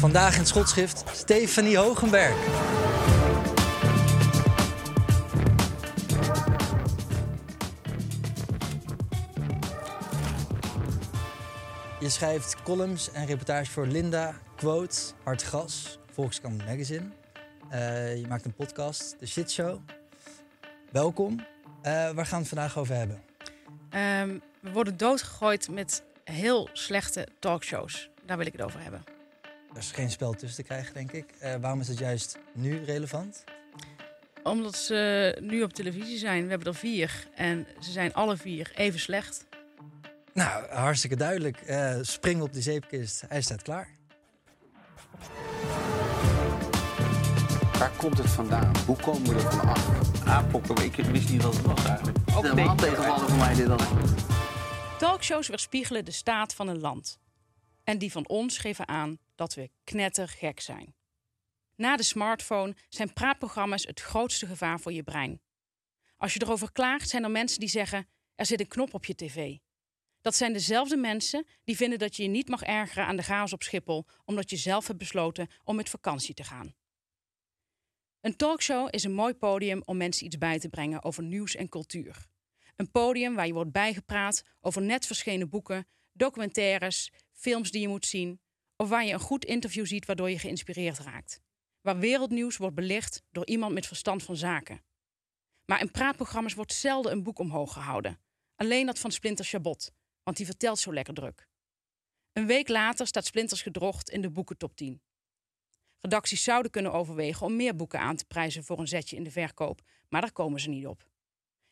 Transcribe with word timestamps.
Vandaag 0.00 0.36
in 0.36 0.46
schotschrift 0.46 1.04
Stefanie 1.12 1.76
Hogenberg. 1.76 2.34
Je 12.00 12.08
schrijft 12.08 12.62
columns 12.62 13.12
en 13.12 13.26
reportages 13.26 13.68
voor 13.68 13.86
Linda, 13.86 14.34
Quote, 14.56 14.96
Hartgras, 15.22 15.98
Volkskrant 16.12 16.66
Magazine. 16.66 17.10
Eh, 17.68 18.16
je 18.16 18.26
maakt 18.28 18.44
een 18.44 18.54
podcast, 18.54 19.18
The 19.18 19.26
Shit 19.26 19.52
Show. 19.52 19.80
Welkom. 20.92 21.46
Eh, 21.82 21.92
waar 21.92 22.26
gaan 22.26 22.42
we 22.42 22.48
het 22.48 22.48
vandaag 22.48 22.78
over 22.78 22.94
hebben? 22.94 23.22
Ehm, 23.90 24.38
we 24.60 24.70
worden 24.72 24.96
doodgegooid 24.96 25.68
met 25.70 26.02
heel 26.24 26.68
slechte 26.72 27.28
talkshows. 27.38 28.10
Daar 28.26 28.36
wil 28.36 28.46
ik 28.46 28.52
het 28.52 28.62
over 28.62 28.82
hebben. 28.82 29.19
Er 29.72 29.78
is 29.78 29.90
geen 29.90 30.10
spel 30.10 30.32
tussen 30.32 30.56
te 30.56 30.62
krijgen, 30.62 30.94
denk 30.94 31.12
ik. 31.12 31.24
Eh, 31.38 31.54
waarom 31.60 31.80
is 31.80 31.88
het 31.88 31.98
juist 31.98 32.38
nu 32.52 32.84
relevant? 32.84 33.44
Omdat 34.42 34.76
ze 34.76 35.36
nu 35.40 35.62
op 35.62 35.72
televisie 35.72 36.18
zijn. 36.18 36.44
We 36.44 36.50
hebben 36.50 36.68
er 36.68 36.74
vier. 36.74 37.28
En 37.34 37.66
ze 37.80 37.90
zijn 37.90 38.14
alle 38.14 38.36
vier 38.36 38.72
even 38.74 39.00
slecht. 39.00 39.46
Nou, 40.32 40.66
hartstikke 40.70 41.16
duidelijk. 41.16 41.56
Eh, 41.60 41.98
spring 42.00 42.42
op 42.42 42.52
die 42.52 42.62
zeepkist. 42.62 43.24
Hij 43.28 43.40
staat 43.40 43.62
klaar. 43.62 43.88
Waar 47.78 47.90
komt 47.96 48.18
het 48.18 48.30
vandaan? 48.30 48.72
Hoe 48.86 48.96
komen 48.96 49.28
we 49.28 49.34
er 49.34 49.52
vanaf? 49.52 49.88
Aappokken, 50.26 50.84
ik 50.84 50.94
wist 50.94 51.30
niet 51.30 51.42
wat 51.42 51.56
het 51.56 51.66
was 51.66 51.84
eigenlijk. 51.84 52.18
Ook 52.34 52.44
een 52.44 52.54
beetje 52.54 52.74
tegenvallen 52.74 53.28
voor 53.28 53.38
mij 53.38 53.54
dit 53.54 53.66
dan. 53.66 53.80
Talkshows 54.98 55.48
weerspiegelen 55.48 56.04
de 56.04 56.10
staat 56.10 56.54
van 56.54 56.68
een 56.68 56.80
land. 56.80 57.18
En 57.84 57.98
die 57.98 58.12
van 58.12 58.28
ons 58.28 58.58
geven 58.58 58.88
aan 58.88 59.18
dat 59.40 59.54
we 59.54 59.70
knettergek 59.84 60.60
zijn. 60.60 60.94
Na 61.76 61.96
de 61.96 62.02
smartphone 62.02 62.76
zijn 62.88 63.12
praatprogramma's 63.12 63.86
het 63.86 64.00
grootste 64.00 64.46
gevaar 64.46 64.80
voor 64.80 64.92
je 64.92 65.02
brein. 65.02 65.40
Als 66.16 66.34
je 66.34 66.42
erover 66.42 66.72
klaagt, 66.72 67.08
zijn 67.08 67.24
er 67.24 67.30
mensen 67.30 67.60
die 67.60 67.68
zeggen: 67.68 68.08
er 68.34 68.46
zit 68.46 68.60
een 68.60 68.68
knop 68.68 68.94
op 68.94 69.04
je 69.04 69.14
tv. 69.14 69.56
Dat 70.20 70.34
zijn 70.34 70.52
dezelfde 70.52 70.96
mensen 70.96 71.46
die 71.64 71.76
vinden 71.76 71.98
dat 71.98 72.16
je 72.16 72.22
je 72.22 72.28
niet 72.28 72.48
mag 72.48 72.62
ergeren 72.62 73.06
aan 73.06 73.16
de 73.16 73.22
chaos 73.22 73.52
op 73.52 73.62
Schiphol, 73.62 74.06
omdat 74.24 74.50
je 74.50 74.56
zelf 74.56 74.86
hebt 74.86 74.98
besloten 74.98 75.48
om 75.64 75.76
met 75.76 75.88
vakantie 75.88 76.34
te 76.34 76.44
gaan. 76.44 76.74
Een 78.20 78.36
talkshow 78.36 78.88
is 78.90 79.04
een 79.04 79.14
mooi 79.14 79.34
podium 79.34 79.82
om 79.84 79.96
mensen 79.96 80.26
iets 80.26 80.38
bij 80.38 80.58
te 80.58 80.68
brengen 80.68 81.04
over 81.04 81.22
nieuws 81.22 81.54
en 81.54 81.68
cultuur. 81.68 82.26
Een 82.76 82.90
podium 82.90 83.34
waar 83.34 83.46
je 83.46 83.52
wordt 83.52 83.72
bijgepraat 83.72 84.42
over 84.60 84.82
net 84.82 85.06
verschenen 85.06 85.48
boeken, 85.48 85.86
documentaires, 86.12 87.12
films 87.32 87.70
die 87.70 87.80
je 87.80 87.88
moet 87.88 88.06
zien, 88.06 88.40
of 88.80 88.88
waar 88.88 89.04
je 89.04 89.12
een 89.12 89.20
goed 89.20 89.44
interview 89.44 89.86
ziet 89.86 90.06
waardoor 90.06 90.30
je 90.30 90.38
geïnspireerd 90.38 90.98
raakt. 90.98 91.40
Waar 91.80 91.98
wereldnieuws 91.98 92.56
wordt 92.56 92.74
belicht 92.74 93.22
door 93.30 93.46
iemand 93.46 93.72
met 93.74 93.86
verstand 93.86 94.22
van 94.22 94.36
zaken. 94.36 94.82
Maar 95.64 95.80
in 95.80 95.90
praatprogramma's 95.90 96.54
wordt 96.54 96.72
zelden 96.72 97.12
een 97.12 97.22
boek 97.22 97.38
omhoog 97.38 97.72
gehouden. 97.72 98.20
Alleen 98.56 98.86
dat 98.86 98.98
van 98.98 99.12
Splinter 99.12 99.44
Chabot, 99.44 99.92
want 100.22 100.36
die 100.36 100.46
vertelt 100.46 100.78
zo 100.78 100.92
lekker 100.92 101.14
druk. 101.14 101.48
Een 102.32 102.46
week 102.46 102.68
later 102.68 103.06
staat 103.06 103.24
Splinters 103.26 103.62
gedrocht 103.62 104.10
in 104.10 104.20
de 104.20 104.30
boekentop 104.30 104.76
10. 104.76 105.02
Redacties 106.00 106.44
zouden 106.44 106.70
kunnen 106.70 106.92
overwegen 106.92 107.46
om 107.46 107.56
meer 107.56 107.76
boeken 107.76 108.00
aan 108.00 108.16
te 108.16 108.24
prijzen 108.24 108.64
voor 108.64 108.78
een 108.78 108.88
zetje 108.88 109.16
in 109.16 109.24
de 109.24 109.30
verkoop, 109.30 109.80
maar 110.08 110.20
daar 110.20 110.32
komen 110.32 110.60
ze 110.60 110.68
niet 110.68 110.86
op. 110.86 111.08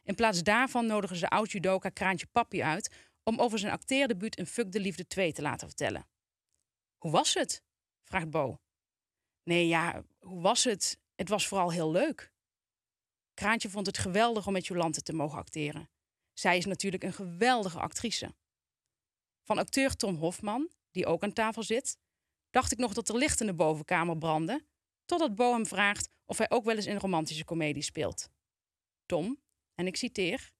In 0.02 0.14
plaats 0.14 0.42
daarvan 0.42 0.86
nodigen 0.86 1.16
ze 1.16 1.28
oud-judoka 1.28 1.88
Kraantje 1.88 2.26
Papi 2.26 2.62
uit 2.62 2.94
om 3.22 3.40
over 3.40 3.58
zijn 3.58 3.72
acteerdebuut 3.72 4.36
in 4.36 4.46
Fuck 4.46 4.72
de 4.72 4.80
Liefde 4.80 5.06
2 5.06 5.32
te 5.32 5.42
laten 5.42 5.66
vertellen. 5.66 6.06
Hoe 6.98 7.10
was 7.10 7.34
het? 7.34 7.62
vraagt 8.04 8.30
Bo. 8.30 8.60
Nee, 9.42 9.66
ja, 9.66 10.04
hoe 10.18 10.40
was 10.40 10.64
het? 10.64 10.98
Het 11.14 11.28
was 11.28 11.48
vooral 11.48 11.72
heel 11.72 11.90
leuk. 11.90 12.32
Kraantje 13.34 13.70
vond 13.70 13.86
het 13.86 13.98
geweldig 13.98 14.46
om 14.46 14.52
met 14.52 14.66
Jolante 14.66 15.02
te 15.02 15.12
mogen 15.12 15.38
acteren. 15.38 15.90
Zij 16.32 16.56
is 16.56 16.64
natuurlijk 16.64 17.02
een 17.02 17.12
geweldige 17.12 17.78
actrice. 17.78 18.34
Van 19.44 19.58
acteur 19.58 19.96
Tom 19.96 20.16
Hofman, 20.16 20.70
die 20.90 21.06
ook 21.06 21.22
aan 21.22 21.32
tafel 21.32 21.62
zit, 21.62 21.98
dacht 22.50 22.72
ik 22.72 22.78
nog 22.78 22.92
dat 22.94 23.08
er 23.08 23.16
licht 23.16 23.40
in 23.40 23.46
de 23.46 23.54
bovenkamer 23.54 24.18
brandde, 24.18 24.66
totdat 25.04 25.34
Bo 25.34 25.52
hem 25.52 25.66
vraagt 25.66 26.10
of 26.24 26.38
hij 26.38 26.50
ook 26.50 26.64
wel 26.64 26.76
eens 26.76 26.86
in 26.86 26.96
romantische 26.96 27.44
komedie 27.44 27.82
speelt. 27.82 28.28
Tom, 29.06 29.42
en 29.74 29.86
ik 29.86 29.96
citeer: 29.96 30.52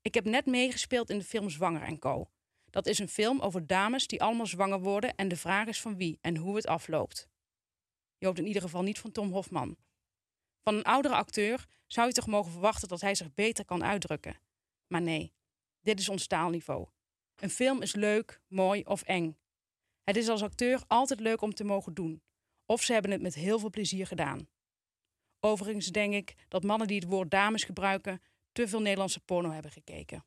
Ik 0.00 0.14
heb 0.14 0.24
net 0.24 0.46
meegespeeld 0.46 1.10
in 1.10 1.18
de 1.18 1.24
film 1.24 1.50
Zwanger 1.50 1.82
en 1.82 1.98
Co. 1.98 2.30
Dat 2.74 2.86
is 2.86 2.98
een 2.98 3.08
film 3.08 3.40
over 3.40 3.66
dames 3.66 4.06
die 4.06 4.22
allemaal 4.22 4.46
zwanger 4.46 4.80
worden 4.80 5.14
en 5.14 5.28
de 5.28 5.36
vraag 5.36 5.66
is 5.66 5.80
van 5.80 5.96
wie 5.96 6.18
en 6.20 6.36
hoe 6.36 6.56
het 6.56 6.66
afloopt. 6.66 7.28
Je 8.18 8.26
hoopt 8.26 8.38
in 8.38 8.46
ieder 8.46 8.62
geval 8.62 8.82
niet 8.82 8.98
van 8.98 9.12
Tom 9.12 9.32
Hofman. 9.32 9.76
Van 10.62 10.74
een 10.74 10.82
oudere 10.82 11.14
acteur 11.14 11.66
zou 11.86 12.06
je 12.06 12.12
toch 12.12 12.26
mogen 12.26 12.52
verwachten 12.52 12.88
dat 12.88 13.00
hij 13.00 13.14
zich 13.14 13.34
beter 13.34 13.64
kan 13.64 13.84
uitdrukken. 13.84 14.40
Maar 14.86 15.02
nee, 15.02 15.32
dit 15.80 16.00
is 16.00 16.08
ons 16.08 16.26
taalniveau. 16.26 16.88
Een 17.36 17.50
film 17.50 17.82
is 17.82 17.94
leuk, 17.94 18.40
mooi 18.48 18.82
of 18.84 19.02
eng. 19.02 19.38
Het 20.02 20.16
is 20.16 20.28
als 20.28 20.42
acteur 20.42 20.82
altijd 20.86 21.20
leuk 21.20 21.40
om 21.40 21.54
te 21.54 21.64
mogen 21.64 21.94
doen. 21.94 22.22
Of 22.66 22.82
ze 22.82 22.92
hebben 22.92 23.10
het 23.10 23.22
met 23.22 23.34
heel 23.34 23.58
veel 23.58 23.70
plezier 23.70 24.06
gedaan. 24.06 24.48
Overigens 25.40 25.86
denk 25.86 26.14
ik 26.14 26.34
dat 26.48 26.64
mannen 26.64 26.86
die 26.86 27.00
het 27.00 27.08
woord 27.08 27.30
dames 27.30 27.64
gebruiken 27.64 28.22
te 28.52 28.68
veel 28.68 28.80
Nederlandse 28.80 29.20
porno 29.20 29.50
hebben 29.50 29.72
gekeken. 29.72 30.24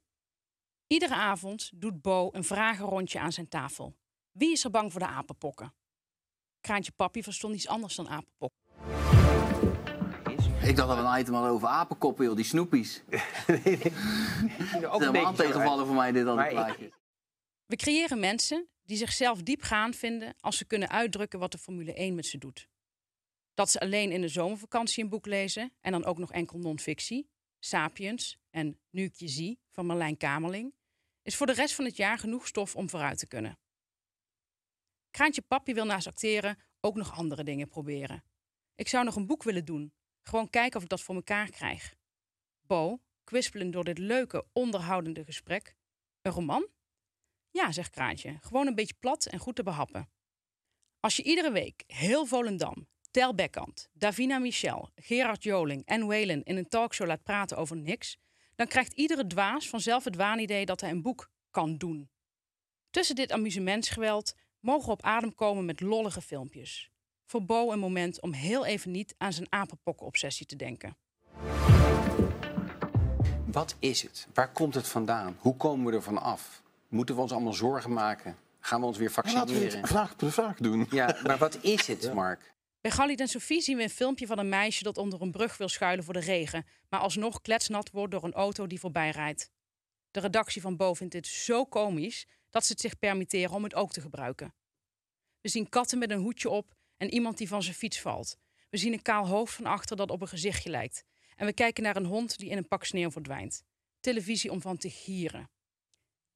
Iedere 0.88 1.16
avond 1.16 1.72
doet 1.74 2.02
Bo 2.02 2.30
een 2.32 2.44
vragenrondje 2.44 3.20
aan 3.20 3.32
zijn 3.32 3.48
tafel. 3.48 3.96
Wie 4.32 4.52
is 4.52 4.64
er 4.64 4.70
bang 4.70 4.92
voor 4.92 5.00
de 5.00 5.08
apenpokken? 5.08 5.74
Kraantje 6.62 6.92
Papi 6.92 7.24
verstond 7.24 7.56
iets 7.56 7.68
anders 7.68 7.96
dan 7.96 8.10
apenpokken. 8.10 8.60
Ik 10.62 10.76
dacht 10.76 10.88
dat 10.88 10.98
we 10.98 11.04
een 11.04 11.20
item 11.20 11.34
hadden 11.34 11.52
over 11.52 11.68
apenkoppen, 11.68 12.26
joh, 12.26 12.36
die 12.36 12.46
snoepies. 12.46 13.04
ook 13.08 13.12
Dat 14.82 15.02
is 15.02 15.06
helemaal 15.06 15.34
tegenvallen 15.34 15.86
voor 15.86 15.96
mij 15.96 16.12
dit 16.12 16.26
al 16.26 16.36
die 16.36 16.36
Maar 16.36 16.48
ik- 16.48 16.54
plaatjes. 16.54 16.92
We 17.66 17.76
creëren 17.76 18.20
mensen 18.20 18.68
die 18.84 18.98
zichzelf 18.98 19.42
diepgaand 19.42 19.96
vinden 19.96 20.36
als 20.40 20.58
ze 20.58 20.66
kunnen 20.66 20.90
uitdrukken 20.90 21.40
wat 21.40 21.52
de 21.52 21.58
Formule 21.58 21.94
1 21.94 22.16
met 22.16 22.26
ze 22.26 22.38
doet. 22.38 22.68
Dat 23.54 23.72
ze 23.72 23.80
alleen 23.80 24.12
in 24.12 24.22
de 24.22 24.28
zomervakantie 24.28 25.04
een 25.04 25.10
boek 25.10 25.26
lezen 25.26 25.74
en 25.82 25.92
dan 25.92 26.06
ook 26.06 26.18
nog 26.18 26.32
enkel 26.32 26.60
non-fictie, 26.60 27.30
Sapiens 27.60 28.38
en 28.50 28.80
Nu 28.90 29.04
ik 29.04 29.16
je 29.16 29.28
zie 29.28 29.60
van 29.72 29.86
Marlijn 29.86 30.18
Kamerling, 30.18 30.74
is 31.28 31.36
voor 31.36 31.46
de 31.46 31.54
rest 31.54 31.76
van 31.76 31.86
het 31.86 31.98
jaar 31.98 32.20
genoeg 32.20 32.48
stof 32.48 32.76
om 32.76 32.90
vooruit 32.90 33.18
te 33.18 33.28
kunnen. 33.28 33.60
Kraantje 35.12 35.42
Papi 35.42 35.74
wil 35.74 35.86
naast 35.86 36.08
acteren 36.08 36.58
ook 36.80 36.96
nog 36.96 37.18
andere 37.18 37.44
dingen 37.44 37.68
proberen. 37.68 38.24
Ik 38.76 38.88
zou 38.88 39.06
nog 39.06 39.16
een 39.16 39.26
boek 39.28 39.44
willen 39.44 39.66
doen. 39.66 39.94
Gewoon 40.24 40.50
kijken 40.50 40.78
of 40.78 40.84
ik 40.84 40.90
dat 40.90 41.02
voor 41.02 41.16
mekaar 41.16 41.50
krijg. 41.50 41.96
Bo, 42.62 43.02
kwispelend 43.24 43.74
door 43.74 43.84
dit 43.84 43.98
leuke, 43.98 44.46
onderhoudende 44.54 45.26
gesprek. 45.26 45.76
Een 46.22 46.32
roman? 46.32 46.68
Ja, 47.50 47.72
zegt 47.72 47.90
Kraantje. 47.90 48.38
Gewoon 48.42 48.68
een 48.68 48.76
beetje 48.76 48.98
plat 49.00 49.26
en 49.26 49.40
goed 49.40 49.56
te 49.56 49.64
behappen. 49.64 50.10
Als 51.00 51.16
je 51.16 51.24
iedere 51.24 51.52
week 51.52 51.84
heel 51.88 52.26
Volendam, 52.26 52.88
Tel 53.12 53.36
Bekkant, 53.36 53.90
Davina 53.94 54.40
Michel, 54.40 54.90
Gerard 54.96 55.44
Joling 55.44 55.86
en 55.86 56.08
Whalen 56.08 56.44
in 56.44 56.58
een 56.58 56.68
talkshow 56.68 57.08
laat 57.08 57.24
praten 57.24 57.58
over 57.58 57.78
niks, 57.78 58.18
dan 58.58 58.68
krijgt 58.68 58.94
iedere 58.94 59.28
dwaas 59.28 59.70
vanzelf 59.70 60.04
het 60.04 60.16
waanidee 60.16 60.66
dat 60.66 60.82
hij 60.82 60.90
een 60.90 61.02
boek 61.02 61.30
kan 61.52 61.78
doen. 61.78 62.10
Tussen 62.90 63.16
dit 63.16 63.32
amusementsgeweld 63.32 64.34
mogen 64.60 64.86
we 64.86 64.92
op 64.92 65.02
adem 65.02 65.36
komen 65.36 65.66
met 65.66 65.82
lollige 65.82 66.22
filmpjes. 66.22 66.92
Voor 67.26 67.46
Bo 67.46 67.72
een 67.72 67.80
moment 67.80 68.22
om 68.22 68.34
heel 68.34 68.66
even 68.66 68.92
niet 68.92 69.16
aan 69.18 69.34
zijn 69.34 69.48
apenpokken-obsessie 69.52 70.46
te 70.46 70.56
denken. 70.56 70.98
Wat 73.46 73.76
is 73.80 74.02
het? 74.02 74.28
Waar 74.34 74.52
komt 74.52 74.74
het 74.76 74.88
vandaan? 74.88 75.38
Hoe 75.40 75.56
komen 75.56 75.86
we 75.86 75.92
ervan 75.92 76.22
af? 76.22 76.62
Moeten 76.88 77.16
we 77.16 77.22
ons 77.22 77.32
allemaal 77.32 77.54
zorgen 77.54 77.94
maken? 77.94 78.38
Gaan 78.60 78.80
we 78.80 78.86
ons 78.86 78.98
weer 78.98 79.12
Laten 79.16 79.32
we 79.32 79.40
vaccineren? 79.40 79.80
het 79.80 79.90
vraag 79.90 80.16
per 80.16 80.32
vraag 80.32 80.58
doen. 80.58 80.88
Ja, 80.90 81.18
maar 81.24 81.38
wat 81.38 81.58
is 81.62 81.88
het, 81.88 82.14
Mark? 82.14 82.54
Bij 82.82 82.92
Galit 82.92 83.20
en 83.20 83.28
Sophie 83.28 83.62
zien 83.62 83.78
we 83.78 83.84
een 83.84 83.90
filmpje 83.90 84.28
van 84.28 84.40
een 84.40 84.50
meisje 84.50 84.84
dat 84.84 84.98
onder 84.98 85.22
een 85.22 85.32
brug 85.32 85.58
wil 85.58 85.70
schuilen 85.70 86.04
voor 86.04 86.14
de 86.14 86.20
regen, 86.20 86.66
maar 86.90 87.00
alsnog 87.00 87.42
kletsnat 87.42 87.92
wordt 87.92 88.12
door 88.12 88.24
een 88.24 88.34
auto 88.34 88.68
die 88.68 88.80
voorbij 88.80 89.10
rijdt. 89.10 89.52
De 90.12 90.20
redactie 90.20 90.62
van 90.62 90.78
Bo 90.78 90.94
vindt 90.94 91.14
dit 91.14 91.28
zo 91.28 91.66
komisch 91.66 92.28
dat 92.50 92.66
ze 92.66 92.72
het 92.72 92.82
zich 92.82 93.00
permitteren 93.00 93.56
om 93.56 93.64
het 93.64 93.74
ook 93.74 93.92
te 93.92 94.02
gebruiken. 94.02 94.54
We 95.42 95.50
zien 95.50 95.70
katten 95.70 95.98
met 95.98 96.12
een 96.12 96.20
hoedje 96.20 96.50
op 96.50 96.76
en 96.98 97.10
iemand 97.10 97.38
die 97.38 97.48
van 97.48 97.64
zijn 97.64 97.76
fiets 97.76 98.02
valt. 98.02 98.38
We 98.70 98.78
zien 98.78 98.94
een 98.94 99.02
kaal 99.02 99.28
hoofd 99.28 99.54
van 99.54 99.66
achter 99.66 99.96
dat 99.96 100.12
op 100.12 100.22
een 100.22 100.28
gezichtje 100.28 100.70
lijkt. 100.70 101.04
En 101.36 101.46
we 101.46 101.54
kijken 101.54 101.84
naar 101.84 101.96
een 101.96 102.06
hond 102.06 102.38
die 102.38 102.50
in 102.50 102.58
een 102.58 102.68
pak 102.68 102.84
sneeuw 102.84 103.12
verdwijnt. 103.12 103.64
Televisie 104.00 104.52
om 104.52 104.62
van 104.62 104.78
te 104.78 104.90
gieren. 104.90 105.50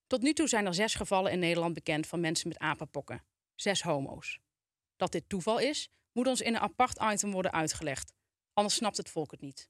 Tot 0.07 0.21
nu 0.21 0.33
toe 0.33 0.47
zijn 0.47 0.65
er 0.65 0.73
zes 0.73 0.95
gevallen 0.95 1.31
in 1.31 1.39
Nederland 1.39 1.73
bekend 1.73 2.07
van 2.07 2.19
mensen 2.19 2.47
met 2.47 2.57
apenpokken. 2.57 3.23
Zes 3.55 3.81
homo's. 3.81 4.39
Dat 4.95 5.11
dit 5.11 5.29
toeval 5.29 5.59
is, 5.59 5.89
moet 6.11 6.27
ons 6.27 6.41
in 6.41 6.55
een 6.55 6.61
apart 6.61 6.97
item 7.01 7.31
worden 7.31 7.51
uitgelegd. 7.51 8.13
Anders 8.53 8.75
snapt 8.75 8.97
het 8.97 9.09
volk 9.09 9.31
het 9.31 9.41
niet. 9.41 9.69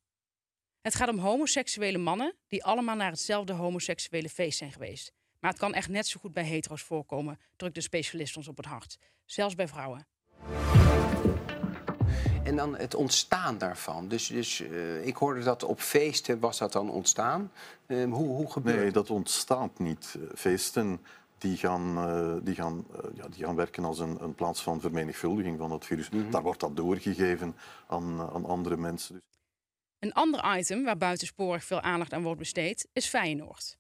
Het 0.82 0.96
gaat 0.96 1.10
om 1.10 1.18
homoseksuele 1.18 1.98
mannen 1.98 2.36
die 2.48 2.64
allemaal 2.64 2.96
naar 2.96 3.12
hetzelfde 3.12 3.54
homoseksuele 3.54 4.30
feest 4.30 4.58
zijn 4.58 4.72
geweest. 4.72 5.12
Maar 5.40 5.52
het 5.52 5.60
kan 5.60 5.74
echt 5.74 5.90
net 5.90 6.08
zo 6.08 6.20
goed 6.20 6.34
bij 6.34 6.44
hetero's 6.44 6.82
voorkomen, 6.82 7.40
drukt 7.56 7.76
de 7.76 7.82
specialist 7.82 8.38
ons 8.38 8.48
op 8.48 8.58
het 8.58 8.66
hart. 8.66 8.98
Zelfs 9.26 9.56
bij 9.56 9.68
vrouwen. 9.68 10.08
En 12.44 12.56
dan 12.56 12.76
het 12.76 12.96
ontstaan 12.96 13.58
daarvan. 13.58 14.08
Dus, 14.08 14.28
dus 14.28 14.62
eh, 14.62 15.06
ik 15.06 15.16
hoorde 15.16 15.44
dat 15.44 15.64
op 15.64 15.80
feesten 15.80 16.40
was 16.40 16.58
dat 16.58 16.72
dan 16.72 16.90
ontstaan. 16.90 17.52
Eh, 17.86 18.04
hoe, 18.04 18.28
hoe 18.28 18.52
gebeurt 18.52 18.82
Nee, 18.82 18.92
dat 18.92 19.10
ontstaat 19.10 19.80
niet. 19.80 20.16
Eh, 20.16 20.22
Feesten 20.36 21.06
die 21.42 21.58
gaan, 21.58 21.98
eh, 21.98 22.36
die 22.44 22.56
gaan, 22.56 22.86
eh, 22.94 23.10
ja, 23.14 23.28
die 23.28 23.44
gaan 23.44 23.56
werken 23.56 23.84
als 23.84 24.00
een, 24.00 24.24
een 24.24 24.36
plaats 24.36 24.62
van 24.62 24.82
vermenigvuldiging 24.82 25.58
van 25.58 25.72
het 25.72 25.86
virus. 25.86 26.10
Daar 26.30 26.42
wordt 26.42 26.60
dat 26.60 26.76
doorgegeven 26.76 27.56
aan, 27.88 28.20
eh, 28.20 28.34
aan 28.34 28.46
andere 28.46 28.78
mensen. 28.78 29.14
Dus 29.14 29.40
Een 30.00 30.14
ander 30.14 30.58
item 30.58 30.84
waar 30.84 30.98
buitensporig 30.98 31.64
veel 31.64 31.82
aandacht 31.82 32.14
aan 32.14 32.24
wordt 32.24 32.40
besteed 32.40 32.88
is 32.94 33.08
Feyenoord. 33.08 33.78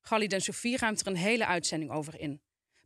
Gallied 0.00 0.32
en 0.32 0.40
Sofie 0.40 0.76
ruimt 0.76 1.00
er 1.00 1.06
een 1.06 1.16
hele 1.16 1.46
uitzending 1.46 1.90
over 1.90 2.20
in. 2.20 2.40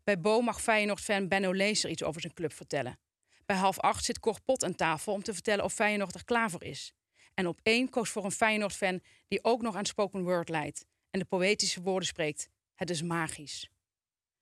Bij 0.05 0.21
Bo 0.21 0.41
mag 0.41 0.63
Feyenoord-fan 0.63 1.29
Benno 1.29 1.53
Leeser 1.53 1.91
iets 1.91 2.03
over 2.03 2.21
zijn 2.21 2.35
club 2.35 2.53
vertellen. 2.53 2.99
Bij 3.47 3.57
half 3.57 3.79
acht 3.79 4.05
zit 4.05 4.21
Cor 4.21 4.41
Pot 4.45 4.65
aan 4.65 4.75
tafel 4.75 5.13
om 5.13 5.23
te 5.23 5.33
vertellen 5.33 5.65
of 5.65 5.73
Feyenoord 5.73 6.15
er 6.15 6.25
klaar 6.25 6.51
voor 6.51 6.65
is. 6.65 6.93
En 7.35 7.47
op 7.47 7.61
één 7.63 7.89
koos 7.89 8.11
voor 8.11 8.25
een 8.25 8.31
Feyenoord-fan 8.33 9.01
die 9.29 9.45
ook 9.45 9.63
nog 9.63 9.77
aan 9.77 9.87
spoken 9.87 10.23
word 10.23 10.49
leidt 10.49 10.85
en 11.11 11.19
de 11.19 11.25
poëtische 11.25 11.83
woorden 11.83 12.09
spreekt. 12.09 12.49
Het 12.75 12.91
is 12.91 13.03
magisch. 13.03 13.71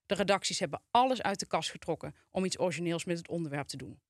De 0.08 0.14
redacties 0.14 0.58
hebben 0.58 0.82
alles 0.90 1.22
uit 1.22 1.40
de 1.40 1.46
kast 1.46 1.70
getrokken 1.70 2.14
om 2.30 2.44
iets 2.44 2.58
origineels 2.58 3.04
met 3.04 3.18
het 3.18 3.28
onderwerp 3.28 3.66
te 3.66 3.76
doen. 3.76 4.00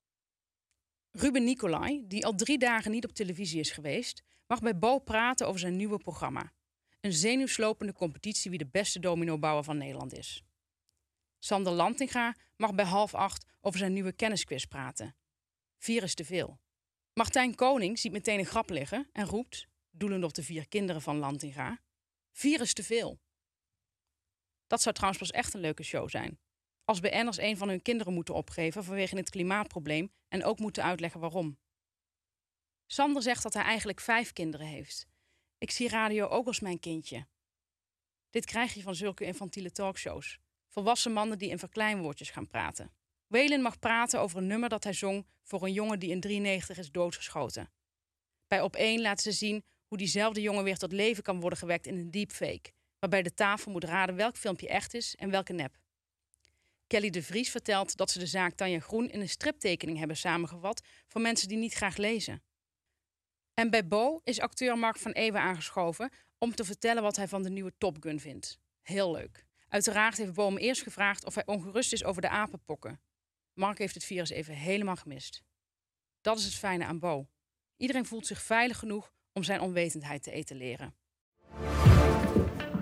Ruben 1.11 1.45
Nicolai, 1.45 2.05
die 2.07 2.27
al 2.27 2.35
drie 2.35 2.59
dagen 2.59 2.91
niet 2.91 3.05
op 3.05 3.13
televisie 3.13 3.61
is 3.61 3.71
geweest, 3.71 4.23
mag 4.47 4.61
bij 4.61 4.79
Bo 4.79 4.99
praten 4.99 5.47
over 5.47 5.61
zijn 5.61 5.77
nieuwe 5.77 5.99
programma. 5.99 6.53
Een 7.01 7.13
zenuwslopende 7.13 7.93
competitie 7.93 8.51
wie 8.51 8.59
de 8.59 8.67
beste 8.67 9.01
dominobouwer 9.01 9.65
van 9.65 9.77
Nederland 9.79 10.17
is. 10.17 10.43
Sander 11.39 11.73
Lantinga 11.73 12.37
mag 12.57 12.75
bij 12.75 12.85
half 12.85 13.15
acht 13.15 13.47
over 13.61 13.79
zijn 13.79 13.93
nieuwe 13.93 14.13
kennisquiz 14.13 14.65
praten. 14.65 15.17
Vier 15.79 16.03
is 16.03 16.15
te 16.15 16.25
veel. 16.25 16.61
Martijn 17.13 17.55
Koning 17.55 17.99
ziet 17.99 18.13
meteen 18.13 18.39
een 18.39 18.47
grap 18.47 18.71
liggen 18.71 19.09
en 19.13 19.27
roept, 19.27 19.67
doelend 19.91 20.25
op 20.25 20.35
de 20.35 20.43
vier 20.43 20.69
kinderen 20.69 21.03
van 21.03 21.17
Lantinga, 21.17 21.81
vier 22.33 22.61
is 22.61 22.73
te 22.73 22.83
veel. 22.83 23.21
Dat 24.69 24.83
zou 24.83 24.95
trouwens 24.95 25.23
pas 25.23 25.31
echt 25.31 25.55
een 25.55 25.61
leuke 25.61 25.83
show 25.83 26.09
zijn. 26.09 26.39
Als 26.85 27.01
BN'ers 27.01 27.39
een 27.39 27.57
van 27.57 27.69
hun 27.69 27.83
kinderen 27.83 28.13
moeten 28.13 28.35
opgeven 28.35 28.85
vanwege 28.85 29.17
het 29.17 29.31
klimaatprobleem 29.31 30.13
en 30.29 30.45
ook 30.45 30.59
moeten 30.59 30.83
uitleggen 30.85 31.21
waarom. 31.21 31.59
Sander 32.87 33.23
zegt 33.23 33.43
dat 33.43 33.55
hij 33.55 33.63
eigenlijk 33.63 34.01
vijf 34.01 34.33
kinderen 34.33 34.67
heeft. 34.67 35.09
Ik 35.59 35.71
zie 35.71 35.89
radio 35.89 36.27
ook 36.27 36.47
als 36.47 36.61
mijn 36.61 36.81
kindje. 36.81 37.27
Dit 38.31 38.45
krijg 38.45 38.75
je 38.75 38.83
van 38.83 38.95
zulke 38.95 39.25
infantiele 39.25 39.71
talkshows. 39.71 40.39
Volwassen 40.69 41.13
mannen 41.13 41.39
die 41.39 41.51
in 41.51 41.59
verkleinwoordjes 41.59 42.31
gaan 42.31 42.47
praten. 42.47 42.93
Waylon 43.27 43.63
mag 43.63 43.79
praten 43.79 44.21
over 44.21 44.39
een 44.39 44.47
nummer 44.47 44.69
dat 44.69 44.85
hij 44.85 44.93
zong 44.93 45.27
voor 45.43 45.63
een 45.63 45.73
jongen 45.73 45.99
die 45.99 46.11
in 46.11 46.21
93 46.21 46.79
is 46.79 46.91
doodgeschoten. 46.91 47.73
Bij 48.47 48.61
op 48.61 48.77
één 48.77 49.01
laat 49.01 49.21
ze 49.21 49.33
zien 49.33 49.65
hoe 49.87 49.99
diezelfde 49.99 50.41
jongen 50.41 50.65
weer 50.65 50.79
tot 50.79 50.93
leven 50.93 51.23
kan 51.23 51.41
worden 51.41 51.59
gewekt 51.59 51.87
in 51.87 51.97
een 51.97 52.11
deepfake, 52.11 52.73
waarbij 52.99 53.23
de 53.23 53.35
tafel 53.35 53.73
moet 53.73 53.85
raden 53.85 54.17
welk 54.17 54.37
filmpje 54.37 54.69
echt 54.69 54.95
is 54.95 55.15
en 55.15 55.31
welke 55.31 55.53
nep. 55.53 55.79
Kelly 56.87 57.11
de 57.11 57.23
Vries 57.23 57.51
vertelt 57.51 57.97
dat 57.97 58.11
ze 58.11 58.19
de 58.19 58.27
zaak 58.27 58.55
Tanja 58.55 58.81
Groen 58.81 59.11
in 59.11 59.21
een 59.21 59.29
striptekening 59.29 59.99
hebben 59.99 60.17
samengevat 60.17 60.87
voor 61.07 61.21
mensen 61.21 61.49
die 61.49 61.59
niet 61.59 61.75
graag 61.75 61.97
lezen. 61.97 62.43
En 63.55 63.71
bij 63.71 63.89
Bo 63.89 64.21
is 64.25 64.41
acteur 64.41 64.79
Mark 64.79 64.99
van 64.99 65.13
Ewe 65.13 65.39
aangeschoven 65.39 66.11
om 66.39 66.55
te 66.55 66.65
vertellen 66.65 67.03
wat 67.03 67.17
hij 67.17 67.29
van 67.29 67.43
de 67.43 67.51
nieuwe 67.51 67.73
Top 67.79 67.97
Gun 68.01 68.21
vindt. 68.21 68.59
Heel 68.83 69.13
leuk. 69.13 69.47
Uiteraard 69.69 70.17
heeft 70.17 70.35
Bo 70.35 70.47
hem 70.47 70.57
eerst 70.57 70.83
gevraagd 70.83 71.25
of 71.25 71.35
hij 71.35 71.47
ongerust 71.47 71.93
is 71.93 72.05
over 72.05 72.23
de 72.23 72.29
apenpokken. 72.29 73.01
Mark 73.53 73.79
heeft 73.79 73.95
het 73.95 74.05
virus 74.05 74.31
even 74.31 74.55
helemaal 74.55 74.97
gemist. 74.97 75.43
Dat 76.21 76.39
is 76.39 76.45
het 76.45 76.55
fijne 76.55 76.85
aan 76.85 76.99
Bo. 76.99 77.29
Iedereen 77.77 78.07
voelt 78.07 78.27
zich 78.27 78.43
veilig 78.43 78.79
genoeg 78.79 79.13
om 79.33 79.43
zijn 79.43 79.61
onwetendheid 79.61 80.23
te 80.23 80.31
etaleren. 80.31 80.95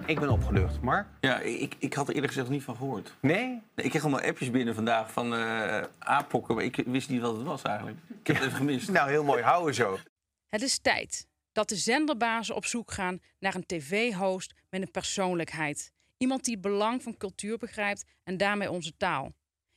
Ik 0.06 0.20
ben 0.20 0.28
opgelucht. 0.30 0.80
Mark? 0.80 1.06
Ja, 1.20 1.38
ik, 1.38 1.74
ik 1.78 1.94
had 1.94 2.08
er 2.08 2.14
eerlijk 2.14 2.32
gezegd 2.32 2.50
niet 2.50 2.62
van 2.62 2.76
gehoord. 2.76 3.14
Nee? 3.20 3.46
Nee, 3.46 3.60
Ik 3.74 3.90
kreeg 3.90 4.02
allemaal 4.02 4.20
appjes 4.20 4.50
binnen 4.50 4.74
vandaag 4.74 5.12
van 5.12 5.34
eh 5.34 5.82
aappokken, 5.98 6.54
maar 6.54 6.64
ik 6.64 6.82
wist 6.86 7.08
niet 7.08 7.20
wat 7.20 7.36
het 7.36 7.44
was 7.44 7.62
eigenlijk. 7.62 7.98
Ik 8.20 8.26
heb 8.26 8.36
het 8.36 8.44
even 8.44 8.56
gemist. 8.56 8.88
Nou, 8.96 9.10
heel 9.10 9.24
mooi. 9.24 9.42
Houden 9.42 9.74
zo. 9.74 9.98
Het 10.46 10.62
is 10.62 10.78
tijd 10.78 11.26
dat 11.52 11.68
de 11.68 11.76
zenderbazen 11.76 12.54
op 12.54 12.64
zoek 12.64 12.90
gaan 12.92 13.20
naar 13.38 13.54
een 13.54 13.66
tv-host 13.66 14.54
met 14.70 14.82
een 14.82 14.90
persoonlijkheid. 14.90 15.92
Iemand 16.16 16.44
die 16.44 16.52
het 16.54 16.62
belang 16.62 17.02
van 17.02 17.16
cultuur 17.16 17.58
begrijpt 17.58 18.04
en 18.24 18.36
daarmee 18.36 18.70
onze 18.70 18.96
taal. 18.96 19.32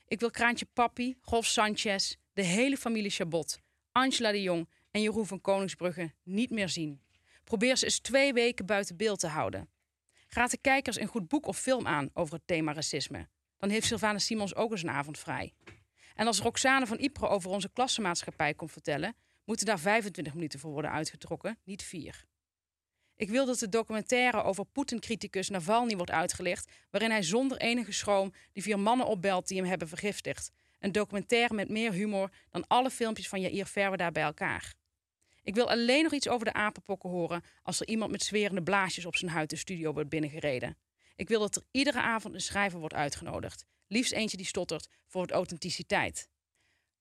Ik 0.07 0.19
wil 0.19 0.31
Kraantje 0.31 0.65
Papi, 0.74 1.17
Golf 1.21 1.45
Sanchez, 1.45 2.15
de 2.33 2.41
hele 2.41 2.77
familie 2.77 3.12
Chabot, 3.12 3.59
Angela 3.91 4.31
de 4.31 4.41
Jong 4.41 4.69
en 4.91 5.01
Jeroen 5.01 5.25
van 5.27 5.41
Koningsbrugge 5.41 6.12
niet 6.24 6.50
meer 6.50 6.69
zien. 6.69 7.01
Probeer 7.43 7.75
ze 7.75 7.86
eens 7.86 8.00
twee 8.00 8.33
weken 8.33 8.65
buiten 8.65 8.98
beeld 8.98 9.19
te 9.19 9.27
houden. 9.27 9.69
Raad 10.29 10.51
de 10.51 10.57
kijkers 10.57 11.00
een 11.00 11.07
goed 11.07 11.27
boek 11.27 11.48
of 11.48 11.57
film 11.59 11.88
aan 11.88 12.09
over 12.13 12.33
het 12.33 12.48
thema 12.48 12.74
racisme. 12.74 13.27
Dan 13.57 13.69
heeft 13.69 13.88
Sylvana 13.88 14.17
Simons 14.17 14.55
ook 14.55 14.71
eens 14.71 14.83
een 14.83 14.89
avond 14.89 15.19
vrij. 15.19 15.53
En 16.15 16.27
als 16.27 16.39
Roxane 16.39 16.88
van 16.88 17.00
Ypres 17.00 17.29
over 17.29 17.50
onze 17.50 17.69
klassenmaatschappij 17.74 18.53
komt 18.53 18.71
vertellen, 18.71 19.15
moeten 19.45 19.65
daar 19.65 19.79
25 19.79 20.33
minuten 20.33 20.59
voor 20.59 20.71
worden 20.71 20.91
uitgetrokken, 20.91 21.57
niet 21.63 21.83
vier. 21.83 22.25
Ik 23.15 23.29
wil 23.29 23.45
dat 23.45 23.59
de 23.59 23.69
documentaire 23.69 24.43
over 24.43 24.65
Poetin-criticus 24.65 25.50
Navalny 25.50 25.95
wordt 25.95 26.12
uitgelicht, 26.12 26.71
waarin 26.89 27.12
hij 27.12 27.24
zonder 27.24 27.57
enige 27.57 27.91
schroom 27.91 28.33
die 28.51 28.63
vier 28.63 28.79
mannen 28.79 29.07
opbelt 29.07 29.48
die 29.48 29.57
hem 29.57 29.69
hebben 29.69 29.88
vergiftigd. 29.88 30.51
Een 30.79 30.91
documentaire 30.91 31.53
met 31.53 31.69
meer 31.69 31.91
humor 31.91 32.29
dan 32.50 32.67
alle 32.67 32.89
filmpjes 32.89 33.27
van 33.27 33.41
Jair 33.41 33.67
Verweda 33.67 34.12
bij 34.12 34.24
elkaar. 34.24 34.74
Ik 35.50 35.56
wil 35.56 35.70
alleen 35.70 36.03
nog 36.03 36.13
iets 36.13 36.27
over 36.27 36.46
de 36.46 36.53
apenpokken 36.53 37.10
horen 37.10 37.44
als 37.63 37.79
er 37.79 37.88
iemand 37.88 38.12
met 38.12 38.24
zwerende 38.24 38.63
blaasjes 38.63 39.06
op 39.06 39.15
zijn 39.15 39.32
huid 39.32 39.50
de 39.50 39.56
studio 39.56 39.94
wordt 39.94 40.10
binnengereden. 40.10 40.77
Ik 41.15 41.27
wil 41.27 41.39
dat 41.39 41.56
er 41.56 41.63
iedere 41.72 42.01
avond 42.01 42.34
een 42.34 42.41
schrijver 42.41 42.79
wordt 42.79 42.94
uitgenodigd. 42.94 43.65
Liefst 43.88 44.12
eentje 44.12 44.38
die 44.38 44.46
stottert 44.46 44.89
voor 45.08 45.22
het 45.22 45.32
authenticiteit. 45.32 46.29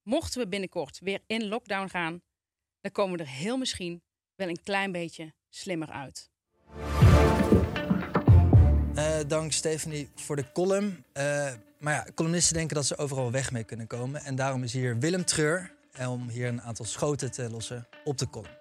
Mochten 0.02 0.40
we 0.40 0.48
binnenkort 0.48 0.98
weer 0.98 1.20
in 1.26 1.48
lockdown 1.48 1.88
gaan, 1.88 2.22
dan 2.80 2.92
komen 2.92 3.18
we 3.18 3.24
er 3.24 3.30
heel 3.30 3.56
misschien 3.56 4.02
wel 4.34 4.48
een 4.48 4.62
klein 4.62 4.92
beetje 4.92 5.34
slimmer 5.48 5.90
uit. 5.90 6.30
Eh, 8.94 9.18
dank 9.26 9.52
Stephanie 9.52 10.10
voor 10.14 10.36
de 10.36 10.52
column. 10.52 11.04
Eh, 11.12 11.52
maar 11.78 11.94
ja, 11.94 12.06
columnisten 12.14 12.54
denken 12.54 12.76
dat 12.76 12.86
ze 12.86 12.96
overal 12.96 13.30
weg 13.30 13.52
mee 13.52 13.64
kunnen 13.64 13.86
komen. 13.86 14.24
En 14.24 14.34
daarom 14.36 14.62
is 14.62 14.72
hier 14.72 14.98
Willem 14.98 15.24
Treur 15.24 15.76
om 15.98 16.28
hier 16.28 16.48
een 16.48 16.62
aantal 16.62 16.84
schoten 16.84 17.30
te 17.30 17.50
lossen 17.50 17.88
op 18.04 18.18
de 18.18 18.30
column. 18.30 18.56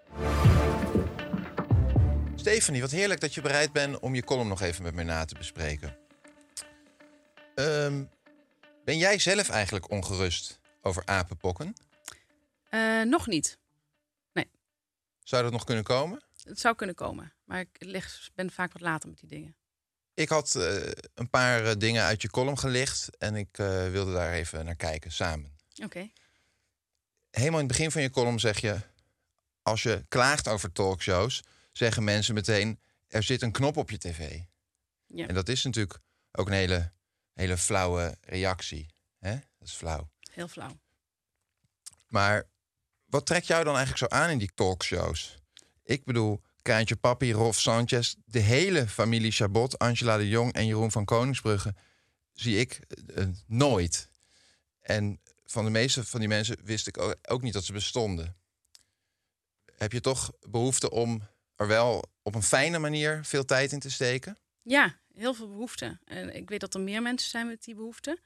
Stephanie, 2.35 2.81
wat 2.81 2.91
heerlijk 2.91 3.19
dat 3.19 3.33
je 3.33 3.41
bereid 3.41 3.71
bent 3.71 3.99
om 3.99 4.15
je 4.15 4.23
column 4.23 4.47
nog 4.47 4.61
even 4.61 4.83
met 4.83 4.93
mij 4.93 5.03
na 5.03 5.25
te 5.25 5.35
bespreken. 5.35 5.97
Ehm, 7.55 8.03
ben 8.85 8.97
jij 8.97 9.19
zelf 9.19 9.49
eigenlijk 9.49 9.91
ongerust 9.91 10.59
over 10.81 11.01
apenpokken? 11.05 11.73
Eh, 12.69 13.01
nog 13.01 13.27
niet. 13.27 13.57
Zou 15.27 15.43
dat 15.43 15.51
nog 15.51 15.63
kunnen 15.63 15.83
komen? 15.83 16.23
Het 16.43 16.59
zou 16.59 16.75
kunnen 16.75 16.95
komen. 16.95 17.33
Maar 17.43 17.59
ik 17.59 17.69
lig, 17.79 18.29
ben 18.35 18.51
vaak 18.51 18.73
wat 18.73 18.81
later 18.81 19.09
met 19.09 19.19
die 19.19 19.29
dingen. 19.29 19.55
Ik 20.13 20.29
had 20.29 20.55
eh, 20.55 20.91
een 21.13 21.29
paar 21.29 21.65
eh, 21.65 21.75
dingen 21.77 22.03
uit 22.03 22.21
je 22.21 22.29
column 22.29 22.57
gelicht 22.57 23.17
en 23.17 23.35
ik 23.35 23.57
eh, 23.57 23.89
wilde 23.89 24.13
daar 24.13 24.33
even 24.33 24.65
naar 24.65 24.75
kijken 24.75 25.11
samen. 25.11 25.55
Oké. 25.83 26.09
Helemaal 27.37 27.59
in 27.59 27.67
het 27.67 27.75
begin 27.77 27.91
van 27.91 28.01
je 28.01 28.09
column 28.09 28.39
zeg 28.39 28.59
je: 28.59 28.81
als 29.61 29.83
je 29.83 30.05
klaagt 30.07 30.47
over 30.47 30.71
talkshows, 30.71 31.43
zeggen 31.71 32.03
mensen 32.03 32.33
meteen: 32.33 32.79
er 33.07 33.23
zit 33.23 33.41
een 33.41 33.51
knop 33.51 33.77
op 33.77 33.89
je 33.89 33.97
tv. 33.97 34.39
Ja. 35.07 35.27
En 35.27 35.33
dat 35.33 35.49
is 35.49 35.63
natuurlijk 35.63 35.99
ook 36.31 36.47
een 36.47 36.53
hele, 36.53 36.91
hele 37.33 37.57
flauwe 37.57 38.17
reactie. 38.21 38.87
Hè? 39.19 39.31
Dat 39.31 39.67
is 39.67 39.73
flauw. 39.73 40.09
Heel 40.31 40.47
flauw. 40.47 40.79
Maar 42.07 42.43
wat 43.05 43.25
trekt 43.25 43.47
jou 43.47 43.63
dan 43.63 43.75
eigenlijk 43.75 44.11
zo 44.11 44.17
aan 44.19 44.29
in 44.29 44.37
die 44.37 44.51
talkshows? 44.55 45.37
Ik 45.83 46.03
bedoel, 46.03 46.41
Kraantje 46.61 46.95
Papi, 46.95 47.33
Rolf 47.33 47.59
Sanchez, 47.59 48.15
de 48.25 48.39
hele 48.39 48.87
familie 48.87 49.31
Chabot, 49.31 49.79
Angela 49.79 50.17
de 50.17 50.27
Jong 50.27 50.53
en 50.53 50.65
Jeroen 50.65 50.91
van 50.91 51.05
Koningsbrugge 51.05 51.75
zie 52.33 52.57
ik 52.57 52.79
eh, 52.79 53.21
eh, 53.21 53.29
nooit. 53.45 54.09
En 54.79 55.19
van 55.47 55.65
de 55.65 55.71
meeste 55.71 56.03
van 56.03 56.19
die 56.19 56.29
mensen 56.29 56.57
wist 56.63 56.87
ik 56.87 56.97
ook, 57.27 57.41
niet 57.41 57.53
dat 57.53 57.63
ze 57.63 57.73
bestonden. 57.73 58.37
Heb 59.77 59.91
je 59.91 60.01
toch 60.01 60.31
behoefte 60.49 60.89
om 60.89 61.21
er 61.55 61.67
wel 61.67 62.03
op 62.21 62.35
een 62.35 62.43
fijne 62.43 62.79
manier 62.79 63.25
veel 63.25 63.45
tijd 63.45 63.71
in 63.71 63.79
te 63.79 63.91
steken? 63.91 64.37
Ja, 64.61 64.99
heel 65.13 65.33
veel 65.33 65.47
behoefte. 65.47 65.99
En 66.05 66.35
ik 66.35 66.49
weet 66.49 66.59
dat 66.59 66.73
er 66.73 66.81
meer 66.81 67.01
mensen 67.01 67.29
zijn 67.29 67.47
met 67.47 67.63
die 67.63 67.75
behoefte. 67.75 68.19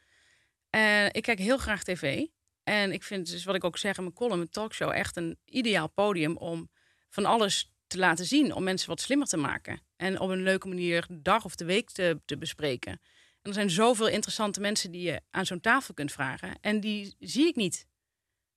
En 0.69 1.13
ik 1.13 1.23
kijk 1.23 1.39
heel 1.39 1.57
graag 1.57 1.83
tv. 1.83 2.25
En 2.63 2.91
ik 2.91 3.03
vind, 3.03 3.29
dus 3.29 3.43
wat 3.43 3.55
ik 3.55 3.63
ook 3.63 3.77
zeg 3.77 3.97
in 3.97 4.03
mijn 4.03 4.15
column, 4.15 4.41
een 4.41 4.49
talkshow, 4.49 4.91
echt 4.91 5.17
een 5.17 5.39
ideaal 5.45 5.89
podium 5.89 6.37
om 6.37 6.69
van 7.09 7.25
alles 7.25 7.73
te 7.87 7.97
laten 7.97 8.25
zien. 8.25 8.53
Om 8.53 8.63
mensen 8.63 8.89
wat 8.89 9.01
slimmer 9.01 9.27
te 9.27 9.37
maken. 9.37 9.81
En 9.95 10.19
op 10.19 10.29
een 10.29 10.43
leuke 10.43 10.67
manier 10.67 11.05
de 11.07 11.21
dag 11.21 11.45
of 11.45 11.55
de 11.55 11.65
week 11.65 11.89
te, 11.89 12.21
te 12.25 12.37
bespreken. 12.37 13.01
En 13.41 13.47
er 13.49 13.53
zijn 13.53 13.69
zoveel 13.69 14.07
interessante 14.07 14.59
mensen 14.59 14.91
die 14.91 15.01
je 15.01 15.21
aan 15.29 15.45
zo'n 15.45 15.61
tafel 15.61 15.93
kunt 15.93 16.11
vragen. 16.11 16.57
En 16.61 16.79
die 16.79 17.15
zie 17.19 17.47
ik 17.47 17.55
niet. 17.55 17.85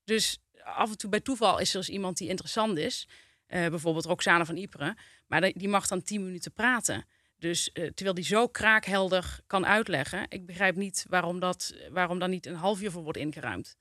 Dus 0.05 0.39
af 0.65 0.91
en 0.91 0.99
toe 0.99 1.11
bij 1.11 1.21
toeval 1.21 1.59
is 1.59 1.71
er 1.71 1.77
eens 1.77 1.89
iemand 1.89 2.17
die 2.19 2.29
interessant 2.29 2.79
is. 2.79 3.09
Eh, 3.47 3.69
bijvoorbeeld 3.69 4.05
Roxane 4.05 4.45
van 4.45 4.57
Ypres. 4.57 4.93
Maar 5.27 5.41
die- 5.41 5.69
mag 5.69 5.87
dan 5.87 6.03
tien 6.03 6.25
minuten 6.25 6.53
praten. 6.53 7.07
Dus 7.39 7.73
eh, 7.73 7.87
terwijl 7.87 8.15
die 8.15 8.25
zo 8.25 8.49
kraakhelder 8.49 9.41
kan 9.47 9.67
uitleggen. 9.67 10.27
Ik 10.29 10.47
begrijp 10.47 10.77
niet 10.77 11.05
waarom, 11.09 11.41
dat, 11.41 11.75
waarom 11.91 12.19
daar 12.19 12.29
niet 12.29 12.47
een 12.47 12.55
half 12.55 12.81
uur 12.81 12.91
voor 12.91 13.03
wordt 13.03 13.19
ingeruimd. 13.19 13.77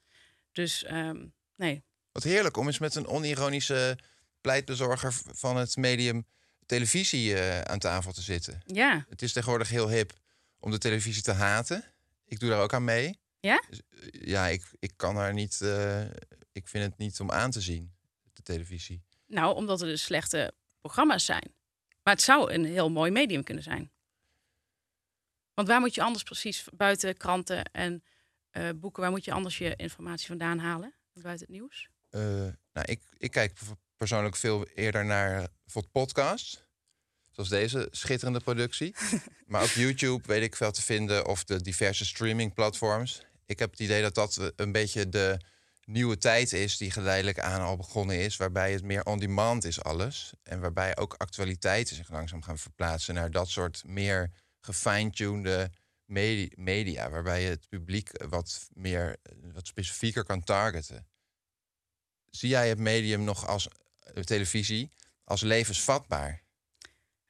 Dus 0.51 0.83
ehm, 0.83 1.25
nee. 1.55 1.83
Wat 2.11 2.23
heerlijk 2.23 2.57
om 2.57 2.65
eens 2.67 2.79
met 2.79 2.95
een 2.95 3.07
onironische 3.07 3.97
pleitbezorger 4.41 5.13
van 5.13 5.57
het 5.57 5.75
medium 5.77 6.25
televisie 6.65 7.35
eh, 7.35 7.61
aan 7.61 7.79
tafel 7.79 8.11
te 8.11 8.21
zitten. 8.21 8.61
Ja, 8.65 9.05
Het 9.09 9.21
is 9.21 9.33
tegenwoordig 9.33 9.69
heel 9.69 9.89
hip 9.89 10.13
om 10.63 10.71
de 10.71 10.77
televisie 10.77 11.23
te 11.23 11.31
haten. 11.31 11.83
Ik 12.25 12.39
doe 12.39 12.49
daar 12.49 12.61
ook 12.61 12.73
aan 12.73 12.83
mee. 12.83 13.19
ja? 13.39 13.63
Dus, 13.69 13.81
eh, 13.89 14.27
ja, 14.27 14.47
ik, 14.47 14.71
ik 14.79 14.93
kan 14.95 15.15
daar 15.15 15.33
niet. 15.33 15.61
eh, 15.61 16.01
ik 16.51 16.67
vind 16.67 16.83
het 16.83 16.97
niet 16.97 17.19
om 17.19 17.31
aan 17.31 17.51
te 17.51 17.61
zien, 17.61 17.93
de 18.33 18.41
televisie. 18.41 19.03
Nou, 19.27 19.55
omdat 19.55 19.81
er 19.81 19.87
dus 19.87 20.03
slechte 20.03 20.53
programma's 20.79 21.25
zijn. 21.25 21.53
Maar 22.03 22.13
het 22.13 22.23
zou 22.23 22.51
een 22.53 22.65
heel 22.65 22.89
mooi 22.89 23.11
medium 23.11 23.43
kunnen 23.43 23.63
zijn. 23.63 23.91
Want 25.53 25.67
waar 25.67 25.79
moet 25.79 25.95
je 25.95 26.01
anders 26.03 26.23
precies 26.23 26.67
buiten 26.73 27.17
kranten 27.17 27.63
en 27.71 28.03
eh, 28.49 28.69
boeken, 28.75 29.01
waar 29.01 29.11
moet 29.11 29.25
je 29.25 29.31
anders 29.31 29.57
je 29.57 29.75
informatie 29.75 30.27
vandaan 30.27 30.59
halen? 30.59 30.93
Buiten 31.13 31.45
het 31.45 31.55
nieuws? 31.55 31.89
Nou, 32.73 32.85
ik, 32.85 33.01
ik 33.17 33.31
kijk 33.31 33.59
persoonlijk 33.97 34.35
veel 34.35 34.67
eerder 34.67 35.05
naar 35.05 35.47
bijvoorbeeld 35.63 35.93
podcasts. 35.93 36.62
Zoals 37.33 37.49
deze 37.49 37.87
schitterende 37.91 38.39
productie. 38.39 38.95
maar 39.47 39.63
op 39.63 39.69
YouTube 39.69 40.27
weet 40.27 40.43
ik 40.43 40.55
veel 40.55 40.71
te 40.71 40.81
vinden 40.81 41.25
of 41.25 41.43
de 41.43 41.61
diverse 41.61 42.05
streamingplatforms. 42.05 43.21
Ik 43.45 43.59
heb 43.59 43.71
het 43.71 43.79
idee 43.79 44.01
dat 44.01 44.15
dat 44.15 44.53
een 44.55 44.71
beetje 44.71 45.09
de 45.09 45.37
nieuwe 45.85 46.17
tijd 46.17 46.53
is 46.53 46.77
die 46.77 46.91
geleidelijk 46.91 47.39
aan 47.39 47.61
al 47.61 47.77
begonnen 47.77 48.19
is. 48.19 48.37
Waarbij 48.37 48.71
het 48.71 48.83
meer 48.83 49.03
on-demand 49.03 49.63
is 49.63 49.83
alles. 49.83 50.33
En 50.43 50.59
waarbij 50.59 50.97
ook 50.97 51.13
actualiteiten 51.17 51.95
zich 51.95 52.09
langzaam 52.09 52.43
gaan 52.43 52.57
verplaatsen 52.57 53.13
naar 53.13 53.31
dat 53.31 53.49
soort 53.49 53.83
meer 53.85 54.31
gefine-tuned 54.59 55.69
medi- 56.05 56.51
media. 56.55 57.09
Waarbij 57.09 57.41
je 57.41 57.49
het 57.49 57.69
publiek 57.69 58.23
wat 58.29 58.67
meer, 58.73 59.17
wat 59.53 59.67
specifieker 59.67 60.23
kan 60.23 60.43
targeten. 60.43 61.07
Zie 62.29 62.49
jij 62.49 62.69
het 62.69 62.79
medium 62.79 63.23
nog 63.23 63.47
als 63.47 63.67
eh, 63.99 64.23
televisie 64.23 64.91
als 65.23 65.41
levensvatbaar? 65.41 66.42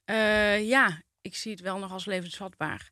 Eh, 0.06 0.68
ja, 0.68 1.02
ik 1.22 1.36
zie 1.36 1.52
het 1.52 1.62
wel 1.62 1.78
nog 1.78 1.92
als 1.92 2.06
levensvatbaar. 2.06 2.92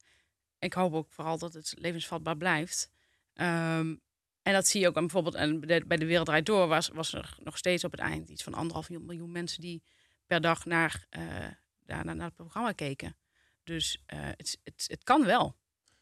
Ik 0.59 0.73
hoop 0.73 0.93
ook 0.93 1.11
vooral 1.11 1.37
dat 1.37 1.53
het 1.53 1.73
levensvatbaar 1.77 2.37
blijft. 2.37 2.89
Ehm, 3.33 3.95
en 4.41 4.53
dat 4.53 4.67
zie 4.67 4.81
je 4.81 4.87
ook 4.87 4.93
bijvoorbeeld 4.93 5.35
en 5.35 5.59
bij 5.59 5.97
de, 5.97 6.05
Wereld 6.05 6.45
Door 6.45 6.67
was, 6.67 6.87
was 6.87 7.13
er 7.13 7.37
nog 7.43 7.57
steeds 7.57 7.83
op 7.83 7.91
het 7.91 7.99
eind 7.99 8.29
iets 8.29 8.43
van 8.43 8.53
anderhalf 8.53 8.89
miljoen 8.89 9.31
mensen 9.31 9.61
die 9.61 9.83
per 10.25 10.41
dag 10.41 10.65
naar, 10.65 11.05
eh, 11.09 11.47
naar, 11.85 12.05
naar 12.05 12.25
het 12.25 12.35
programma 12.35 12.71
keken. 12.71 13.17
Dus 13.63 14.01
eh, 14.05 14.19
het, 14.21 14.57
het, 14.63 14.85
het 14.87 15.03
kan 15.03 15.25
wel. 15.25 15.55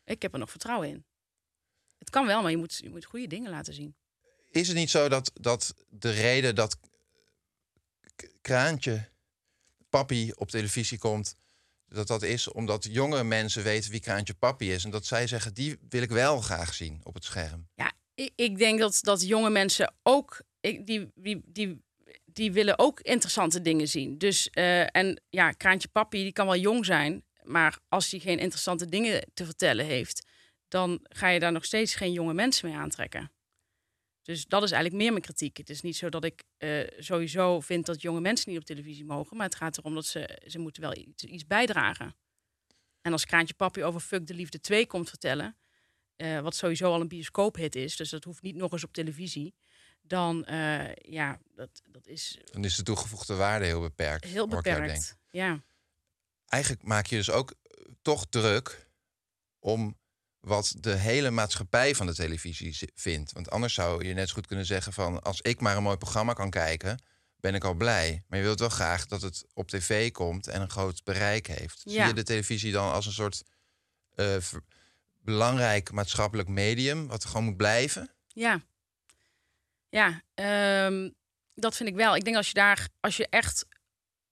Ik 0.04 0.22
heb 0.22 0.34
er 0.34 0.40
nog 0.40 0.50
vertrouwen 0.50 0.90
in. 0.90 1.06
Het 1.98 2.10
kan 2.10 2.26
wel, 2.26 2.42
maar 2.42 2.52
je 2.52 2.58
moet, 2.58 2.78
je 2.78 2.90
moet 2.90 3.06
goede 3.06 3.28
dingen 3.28 3.52
laten 3.52 3.74
zien. 3.74 3.96
Is 4.52 4.68
het 4.68 4.78
niet 4.78 4.90
zo 4.90 5.10
dat, 5.10 5.32
dat 5.34 5.76
de 5.90 6.12
reden 6.12 6.56
dat 6.56 6.78
Kraantje 8.42 9.10
Papi 9.90 10.32
op 10.36 10.50
televisie 10.50 10.98
komt, 10.98 11.36
dat 11.88 12.08
dat 12.08 12.22
is 12.22 12.48
omdat 12.48 12.88
jonge 12.92 13.24
mensen 13.24 13.64
weten 13.64 13.92
wie 13.92 14.00
Kraantje 14.00 14.34
Papi 14.34 14.72
is 14.74 14.84
en 14.84 14.92
dat 14.92 15.06
zij 15.06 15.28
zeggen 15.28 15.54
die 15.54 15.78
wil 15.90 16.02
ik 16.02 16.10
wel 16.10 16.42
graag 16.42 16.74
zien 16.74 17.02
op 17.04 17.14
het 17.14 17.24
scherm? 17.24 17.68
Ja, 17.76 17.92
ik, 18.36 18.58
denk 18.58 18.80
dat, 18.80 19.00
dat 19.02 19.28
jonge 19.28 19.50
mensen 19.50 19.94
ook, 20.04 20.42
die, 20.60 20.84
die, 21.16 21.42
die, 21.46 21.82
die 22.26 22.52
willen 22.52 22.80
ook 22.80 23.00
interessante 23.00 23.62
dingen 23.62 23.88
zien. 23.88 24.18
Dus, 24.18 24.50
eh, 24.50 24.96
en 24.96 25.22
ja, 25.30 25.52
Kraantje 25.52 25.88
Papi, 25.88 26.24
die 26.24 26.32
kan 26.32 26.46
wel 26.46 26.58
jong 26.58 26.86
zijn, 26.86 27.24
maar 27.44 27.80
als 27.88 28.12
hij 28.12 28.20
geen 28.20 28.40
interessante 28.40 28.90
dingen 28.90 29.26
te 29.34 29.46
vertellen 29.46 29.86
heeft, 29.86 30.28
dan 30.68 31.00
ga 31.04 31.28
je 31.28 31.40
daar 31.40 31.52
nog 31.52 31.66
steeds 31.66 31.96
geen 31.96 32.12
jonge 32.12 32.34
mensen 32.34 32.70
mee 32.70 32.78
aantrekken. 32.78 33.32
Dus 34.30 34.46
dat 34.46 34.64
is 34.64 34.72
eigenlijk 34.72 35.02
meer 35.02 35.12
mijn 35.12 35.24
kritiek. 35.24 35.58
Het 35.58 35.70
is 35.70 35.82
niet 35.82 35.96
zo 35.98 36.10
dat 36.10 36.24
ik 36.24 36.44
eh, 36.58 36.88
sowieso 36.98 37.60
vind 37.60 37.86
dat 37.86 38.02
jonge 38.02 38.20
mensen 38.20 38.50
niet 38.50 38.60
op 38.60 38.66
televisie 38.66 39.06
mogen, 39.06 39.38
maar 39.38 39.46
het 39.46 39.56
gaat 39.56 39.78
erom 39.78 39.94
dat 39.94 40.06
ze, 40.06 40.42
ze 40.48 40.60
moeten 40.60 40.82
wel 40.82 40.96
iets, 40.96 41.24
iets 41.24 41.48
bijdragen. 41.48 42.16
En 43.02 43.12
als 43.12 43.26
Kraantje 43.26 43.54
Papi 43.54 43.84
over 43.84 44.00
Fuck 44.00 44.28
de 44.28 44.34
Liefde 44.34 44.60
2 44.60 44.88
komt 44.88 45.10
vertellen, 45.10 45.58
eh, 46.16 46.40
wat 46.40 46.56
sowieso 46.56 46.94
al 46.94 47.02
een 47.02 47.08
bioscoophit 47.08 47.76
is, 47.76 47.96
dus 47.96 48.10
dat 48.10 48.24
hoeft 48.24 48.42
niet 48.42 48.56
nog 48.56 48.72
eens 48.72 48.84
op 48.84 48.94
televisie, 48.94 49.54
dan 50.02 50.46
eh, 50.46 50.94
ja, 50.96 51.40
dat, 51.56 51.82
dat 51.92 52.08
is 52.08 52.40
Dan 52.52 52.64
is 52.64 52.76
de 52.76 52.84
toegevoegde 52.84 53.36
waarde 53.36 53.66
heel 53.66 53.82
beperkt. 53.82 54.26
heel 54.26 54.48
beperkt. 54.48 55.18
Ja. 55.30 55.64
Eigenlijk 56.48 56.84
maak 56.84 57.06
je 57.06 57.16
dus 57.16 57.32
ook 57.32 57.54
toch 58.02 58.26
druk 58.26 58.90
om 59.60 59.99
wat 60.40 60.76
de 60.78 60.96
hele 60.96 61.32
maatschappij 61.32 61.96
van 61.96 62.06
de 62.06 62.14
televisie 62.14 62.90
vindt. 62.96 63.32
Want 63.32 63.50
anders 63.50 63.74
zou 63.74 64.06
je 64.06 64.14
net 64.14 64.28
zo 64.28 64.34
goed 64.34 64.48
kunnen 64.48 64.66
zeggen 64.66 64.94
van... 64.94 65.22
als 65.22 65.42
ik 65.42 65.60
maar 65.60 65.78
een 65.78 65.84
mooi 65.84 65.98
programma 65.98 66.34
kan 66.34 66.50
kijken, 66.50 67.04
ben 67.40 67.56
ik 67.56 67.64
al 67.64 67.74
blij. 67.74 68.24
Maar 68.28 68.40
je 68.40 68.46
wilt 68.46 68.60
wel 68.60 68.70
graag 68.70 69.06
dat 69.06 69.22
het 69.22 69.46
op 69.54 69.70
tv 69.70 70.12
komt 70.12 70.48
en 70.48 70.62
een 70.62 70.70
groot 70.70 71.04
bereik 71.04 71.48
heeft. 71.48 71.82
Zie 71.86 72.04
je 72.04 72.14
de 72.14 72.24
televisie 72.24 72.72
dan 72.72 72.92
als 72.92 73.06
een 73.06 73.12
soort 73.12 73.44
eh, 74.16 74.36
belangrijk 75.22 75.92
maatschappelijk 75.92 76.48
medium... 76.48 77.08
wat 77.08 77.24
er 77.24 77.30
gewoon 77.30 77.46
moet 77.46 77.58
blijven? 77.58 78.12
Ja, 78.28 78.62
ja 79.90 80.22
ehm, 80.34 81.10
dat 81.54 81.76
vind 81.76 81.90
ik 81.90 81.96
wel. 81.96 82.16
Ik 82.16 82.24
denk 82.24 82.36
als 82.36 82.48
je 82.48 82.54
daar, 82.54 82.88
als 83.00 83.18
je 83.18 83.28
echt, 83.30 83.66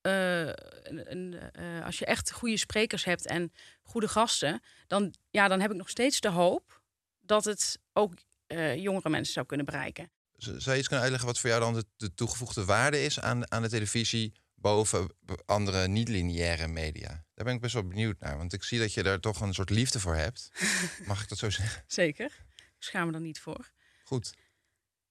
eh, 0.01 0.49
een, 0.89 1.11
een, 1.11 1.51
eh, 1.51 1.85
als 1.85 1.99
je 1.99 2.05
echt 2.05 2.31
goede 2.31 2.57
sprekers 2.57 3.03
hebt 3.03 3.25
en 3.25 3.51
goede 3.83 4.07
gasten, 4.07 4.61
dan, 4.87 5.13
ja, 5.29 5.47
dan 5.47 5.59
heb 5.59 5.71
ik 5.71 5.77
nog 5.77 5.89
steeds 5.89 6.19
de 6.19 6.29
hoop 6.29 6.81
dat 7.19 7.45
het 7.45 7.79
ook 7.93 8.13
eh, 8.47 8.75
jongere 8.75 9.09
mensen 9.09 9.33
zou 9.33 9.45
kunnen 9.45 9.65
bereiken. 9.65 10.11
Zou 10.37 10.71
je 10.71 10.77
iets 10.77 10.87
kunnen 10.87 10.99
uitleggen 10.99 11.27
wat 11.27 11.39
voor 11.39 11.49
jou 11.49 11.61
dan 11.61 11.73
de, 11.73 11.85
de 11.97 12.13
toegevoegde 12.13 12.65
waarde 12.65 13.03
is 13.03 13.19
aan, 13.19 13.51
aan 13.51 13.61
de 13.61 13.69
televisie 13.69 14.33
boven 14.55 15.13
andere 15.45 15.87
niet-lineaire 15.87 16.67
media? 16.67 17.25
Daar 17.33 17.45
ben 17.45 17.55
ik 17.55 17.61
best 17.61 17.73
wel 17.73 17.87
benieuwd 17.87 18.19
naar, 18.19 18.37
want 18.37 18.53
ik 18.53 18.63
zie 18.63 18.79
dat 18.79 18.93
je 18.93 19.03
daar 19.03 19.19
toch 19.19 19.41
een 19.41 19.53
soort 19.53 19.69
liefde 19.69 19.99
voor 19.99 20.15
hebt. 20.15 20.49
Mag 21.07 21.21
ik 21.21 21.29
dat 21.29 21.37
zo 21.37 21.49
zeggen? 21.49 21.83
Zeker. 21.87 22.45
Ik 22.55 22.83
schaam 22.83 23.07
me 23.07 23.13
er 23.13 23.21
niet 23.21 23.39
voor. 23.39 23.71
Goed. 24.03 24.33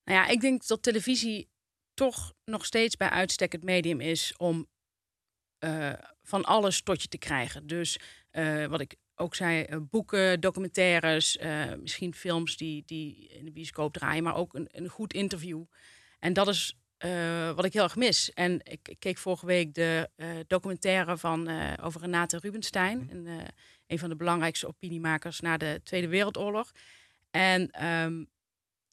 Nou 0.04 0.18
ja, 0.18 0.26
ik 0.26 0.40
denk 0.40 0.66
dat 0.66 0.82
televisie 0.82 1.48
toch 1.94 2.32
nog 2.44 2.64
steeds 2.64 2.96
bij 2.96 3.08
uitstek 3.08 3.52
het 3.52 3.62
medium 3.62 4.00
is 4.00 4.34
om 4.36 4.66
eh, 5.66 5.92
van 6.22 6.44
alles 6.44 6.82
tot 6.82 7.02
je 7.02 7.08
te 7.08 7.18
krijgen. 7.18 7.66
Dus 7.66 7.98
eh, 8.30 8.66
wat 8.66 8.80
ik 8.80 8.96
ook 9.14 9.34
zei, 9.34 9.62
eh, 9.62 9.78
boeken, 9.80 10.40
documentaires, 10.40 11.38
misschien 11.80 12.14
films 12.14 12.56
die, 12.56 12.82
die 12.86 13.28
in 13.28 13.44
de 13.44 13.50
bioscoop 13.50 13.92
draaien, 13.92 14.22
maar 14.22 14.36
ook 14.36 14.54
een, 14.54 14.68
een 14.72 14.88
goed 14.88 15.12
interview. 15.12 15.64
En 16.18 16.32
dat 16.32 16.48
is 16.48 16.78
wat 17.54 17.64
ik 17.64 17.72
heel 17.72 17.82
erg 17.82 17.96
mis. 17.96 18.32
En 18.32 18.60
ik, 18.62 18.88
ik 18.88 18.96
keek 18.98 19.18
vorige 19.18 19.46
week 19.46 19.74
de 19.74 20.10
documentaire 20.46 21.18
van, 21.18 21.48
over 21.80 22.00
Renate 22.00 22.38
Rubenstein. 22.38 23.10
En, 23.10 23.26
eh, 23.26 23.44
een 23.86 23.98
van 23.98 24.08
de 24.08 24.16
belangrijkste 24.16 24.66
opiniemakers 24.66 25.40
na 25.40 25.56
de 25.56 25.80
Tweede 25.84 26.08
Wereldoorlog. 26.08 26.72
En 27.30 27.70
ehm, 27.70 28.24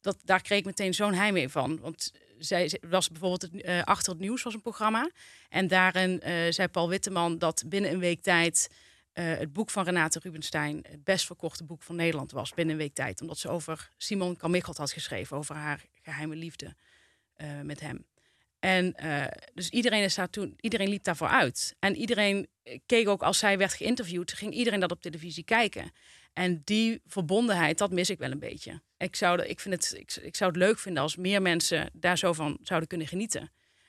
dat, 0.00 0.18
daar 0.24 0.42
kreeg 0.42 0.58
ik 0.58 0.64
meteen 0.64 0.94
zo'n 0.94 1.14
heimwee 1.14 1.48
van. 1.48 1.80
Want 1.80 2.12
zij 2.44 2.80
was 2.88 3.10
bijvoorbeeld 3.10 3.62
eh, 3.62 3.82
Achter 3.82 4.12
het 4.12 4.20
Nieuws 4.20 4.42
was 4.42 4.54
een 4.54 4.60
programma. 4.60 5.10
En 5.48 5.68
daarin 5.68 6.20
eh, 6.20 6.34
zei 6.52 6.68
Paul 6.68 6.88
Witteman 6.88 7.38
dat 7.38 7.64
binnen 7.66 7.92
een 7.92 7.98
week 7.98 8.20
tijd... 8.20 8.70
eh, 9.12 9.24
het 9.24 9.52
boek 9.52 9.70
van 9.70 9.84
Renate 9.84 10.18
Rubenstein 10.22 10.84
het 10.88 11.04
best 11.04 11.26
verkochte 11.26 11.64
boek 11.64 11.82
van 11.82 11.96
Nederland 11.96 12.32
was. 12.32 12.54
Binnen 12.54 12.74
een 12.74 12.80
week 12.80 12.94
tijd. 12.94 13.20
Omdat 13.20 13.38
ze 13.38 13.48
over 13.48 13.90
Simon 13.96 14.36
Kamichelt 14.36 14.76
had 14.76 14.92
geschreven. 14.92 15.36
Over 15.36 15.54
haar 15.54 15.84
geheime 16.02 16.36
liefde 16.36 16.74
met 17.62 17.80
hem. 17.80 18.06
En 18.58 18.94
dus 19.54 19.68
iedereen, 19.68 20.02
is 20.02 20.14
daar 20.14 20.30
toen, 20.30 20.54
iedereen 20.60 20.88
liep 20.88 21.04
daarvoor 21.04 21.28
uit. 21.28 21.76
En 21.78 21.96
iedereen 21.96 22.48
keek 22.86 23.08
ook 23.08 23.22
als 23.22 23.38
zij 23.38 23.58
werd 23.58 23.74
geïnterviewd, 23.74 24.32
ging 24.32 24.52
iedereen 24.52 24.80
dat 24.80 24.90
op 24.90 25.02
televisie 25.02 25.44
kijken. 25.44 25.92
En 26.34 26.62
die 26.64 27.02
verbondenheid, 27.06 27.78
dat 27.78 27.90
mis 27.90 28.10
ik 28.10 28.18
wel 28.18 28.30
een 28.30 28.38
beetje. 28.38 28.82
Ik 28.96 29.16
zou, 29.16 29.42
ik, 29.42 29.60
vind 29.60 29.74
het, 29.74 29.94
ik, 30.00 30.12
ik 30.24 30.36
zou 30.36 30.50
het 30.50 30.60
leuk 30.60 30.78
vinden 30.78 31.02
als 31.02 31.16
meer 31.16 31.42
mensen 31.42 31.90
daar 31.92 32.18
zo 32.18 32.32
van 32.32 32.58
zouden 32.62 32.88
kunnen 32.88 33.06
genieten. 33.06 33.40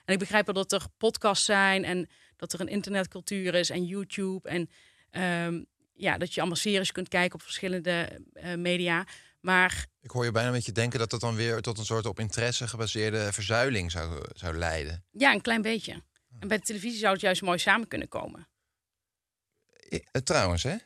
En 0.04 0.12
ik 0.12 0.18
begrijp 0.18 0.46
wel 0.46 0.54
dat 0.54 0.72
er 0.72 0.86
podcasts 0.98 1.44
zijn 1.44 1.84
en 1.84 2.08
dat 2.36 2.52
er 2.52 2.60
een 2.60 2.68
internetcultuur 2.68 3.54
is 3.54 3.70
en 3.70 3.84
YouTube. 3.84 4.48
En 4.48 4.70
ehm, 5.10 5.62
ja, 5.94 6.18
dat 6.18 6.34
je 6.34 6.40
allemaal 6.40 6.58
series 6.58 6.92
kunt 6.92 7.08
kijken 7.08 7.34
op 7.34 7.42
verschillende 7.42 8.20
eh, 8.32 8.54
media. 8.54 9.06
Maar 9.40 9.86
Ik 10.00 10.10
hoor 10.10 10.24
je 10.24 10.30
bijna 10.32 10.48
een 10.48 10.54
beetje 10.54 10.72
denken 10.72 10.98
dat 10.98 11.10
dat 11.10 11.20
dan 11.20 11.34
weer 11.34 11.60
tot 11.60 11.78
een 11.78 11.84
soort 11.84 12.06
op 12.06 12.18
interesse 12.20 12.68
gebaseerde 12.68 13.32
verzuiling 13.32 13.90
zou, 13.90 14.24
zou 14.34 14.56
leiden. 14.56 15.04
ja, 15.10 15.32
een 15.32 15.40
klein 15.40 15.62
beetje. 15.62 16.02
En 16.40 16.48
bij 16.48 16.56
de 16.56 16.62
televisie 16.64 16.98
zou 16.98 17.12
het 17.12 17.20
juist 17.22 17.42
mooi 17.42 17.58
samen 17.58 17.88
kunnen 17.88 18.08
komen. 18.08 18.48
I- 19.92 20.04
eh, 20.12 20.22
trouwens, 20.22 20.62
hè, 20.62 20.76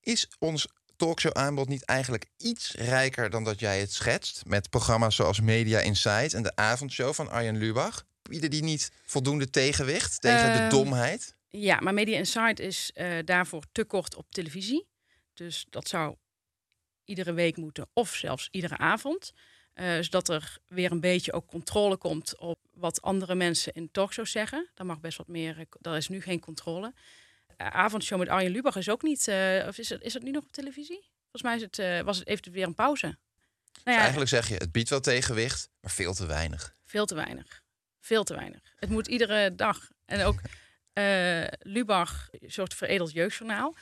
is 0.00 0.28
ons 0.38 0.68
talkshow 0.96 1.32
aanbod 1.32 1.68
niet 1.68 1.84
eigenlijk 1.84 2.26
iets 2.36 2.74
rijker 2.74 3.30
dan 3.30 3.44
dat 3.44 3.60
jij 3.60 3.80
het 3.80 3.92
schetst? 3.92 4.42
Met 4.46 4.70
programma's 4.70 5.16
zoals 5.16 5.40
Media 5.40 5.78
Insight 5.80 6.34
en 6.34 6.42
de 6.42 6.56
avondshow 6.56 7.14
van 7.14 7.30
Arjen 7.30 7.56
Lubach. 7.56 8.04
Bieden 8.22 8.50
die 8.50 8.62
niet 8.62 8.90
voldoende 9.04 9.50
tegenwicht 9.50 10.20
tegen 10.20 10.52
de 10.52 10.58
Ehm, 10.58 10.70
domheid? 10.70 11.34
Ja, 11.48 11.80
maar 11.80 11.94
Media 11.94 12.18
Insight 12.18 12.60
is 12.60 12.90
eh, 12.94 13.18
daarvoor 13.24 13.62
te 13.72 13.84
kort 13.84 14.14
op 14.14 14.30
televisie. 14.30 14.86
Dus 15.34 15.66
dat 15.70 15.88
zou 15.88 16.16
iedere 17.04 17.32
week 17.32 17.56
moeten, 17.56 17.88
of 17.92 18.14
zelfs 18.14 18.48
iedere 18.50 18.76
avond. 18.78 19.32
Eh, 19.72 19.94
zodat 20.00 20.28
er 20.28 20.58
weer 20.66 20.90
een 20.92 21.00
beetje 21.00 21.32
ook 21.32 21.46
controle 21.46 21.96
komt 21.96 22.38
op 22.38 22.58
wat 22.72 23.02
andere 23.02 23.34
mensen 23.34 23.72
in 23.72 23.90
talkshows 23.90 24.30
zeggen. 24.30 24.70
Daar 24.74 24.86
mag 24.86 25.00
best 25.00 25.18
wat 25.18 25.28
meer, 25.28 25.58
eh, 25.58 25.64
daar 25.80 25.96
is 25.96 26.08
nu 26.08 26.20
geen 26.20 26.40
controle. 26.40 26.94
Eh, 27.56 27.66
avondshow 27.66 28.18
met 28.18 28.28
Arjen 28.28 28.50
Lubach 28.50 28.76
is 28.76 28.88
ook 28.88 29.02
niet, 29.02 29.28
eh, 29.28 29.64
of 29.66 29.78
is 29.78 29.88
het, 29.88 30.02
is 30.02 30.14
het 30.14 30.22
nu 30.22 30.30
nog 30.30 30.44
op 30.44 30.52
televisie? 30.52 31.10
Volgens 31.20 31.42
mij 31.42 31.54
is 31.56 31.62
het, 31.62 31.78
eh, 31.78 32.00
was 32.00 32.18
het, 32.18 32.28
heeft 32.28 32.44
het 32.44 32.54
weer 32.54 32.66
een 32.66 32.74
pauze. 32.74 33.06
Nou 33.06 33.18
Dus 33.84 33.94
ja, 33.94 33.98
eigenlijk 34.00 34.30
zeg 34.30 34.48
je, 34.48 34.54
het 34.54 34.72
biedt 34.72 34.88
wel 34.88 35.00
tegenwicht, 35.00 35.68
maar 35.80 35.90
veel 35.90 36.14
te 36.14 36.26
weinig. 36.26 36.74
veel 36.84 37.06
te 37.06 37.14
weinig. 37.14 37.62
Veel 38.00 38.24
te 38.24 38.34
weinig. 38.34 38.60
Het 38.76 38.90
moet 38.90 39.06
iedere 39.06 39.54
dag. 39.54 39.90
En 40.04 40.22
ook 40.24 40.40
Lubach, 41.74 42.28
een 42.30 42.50
soort 42.50 42.74
veredeld 42.74 43.12
jeugdjournaal. 43.12 43.74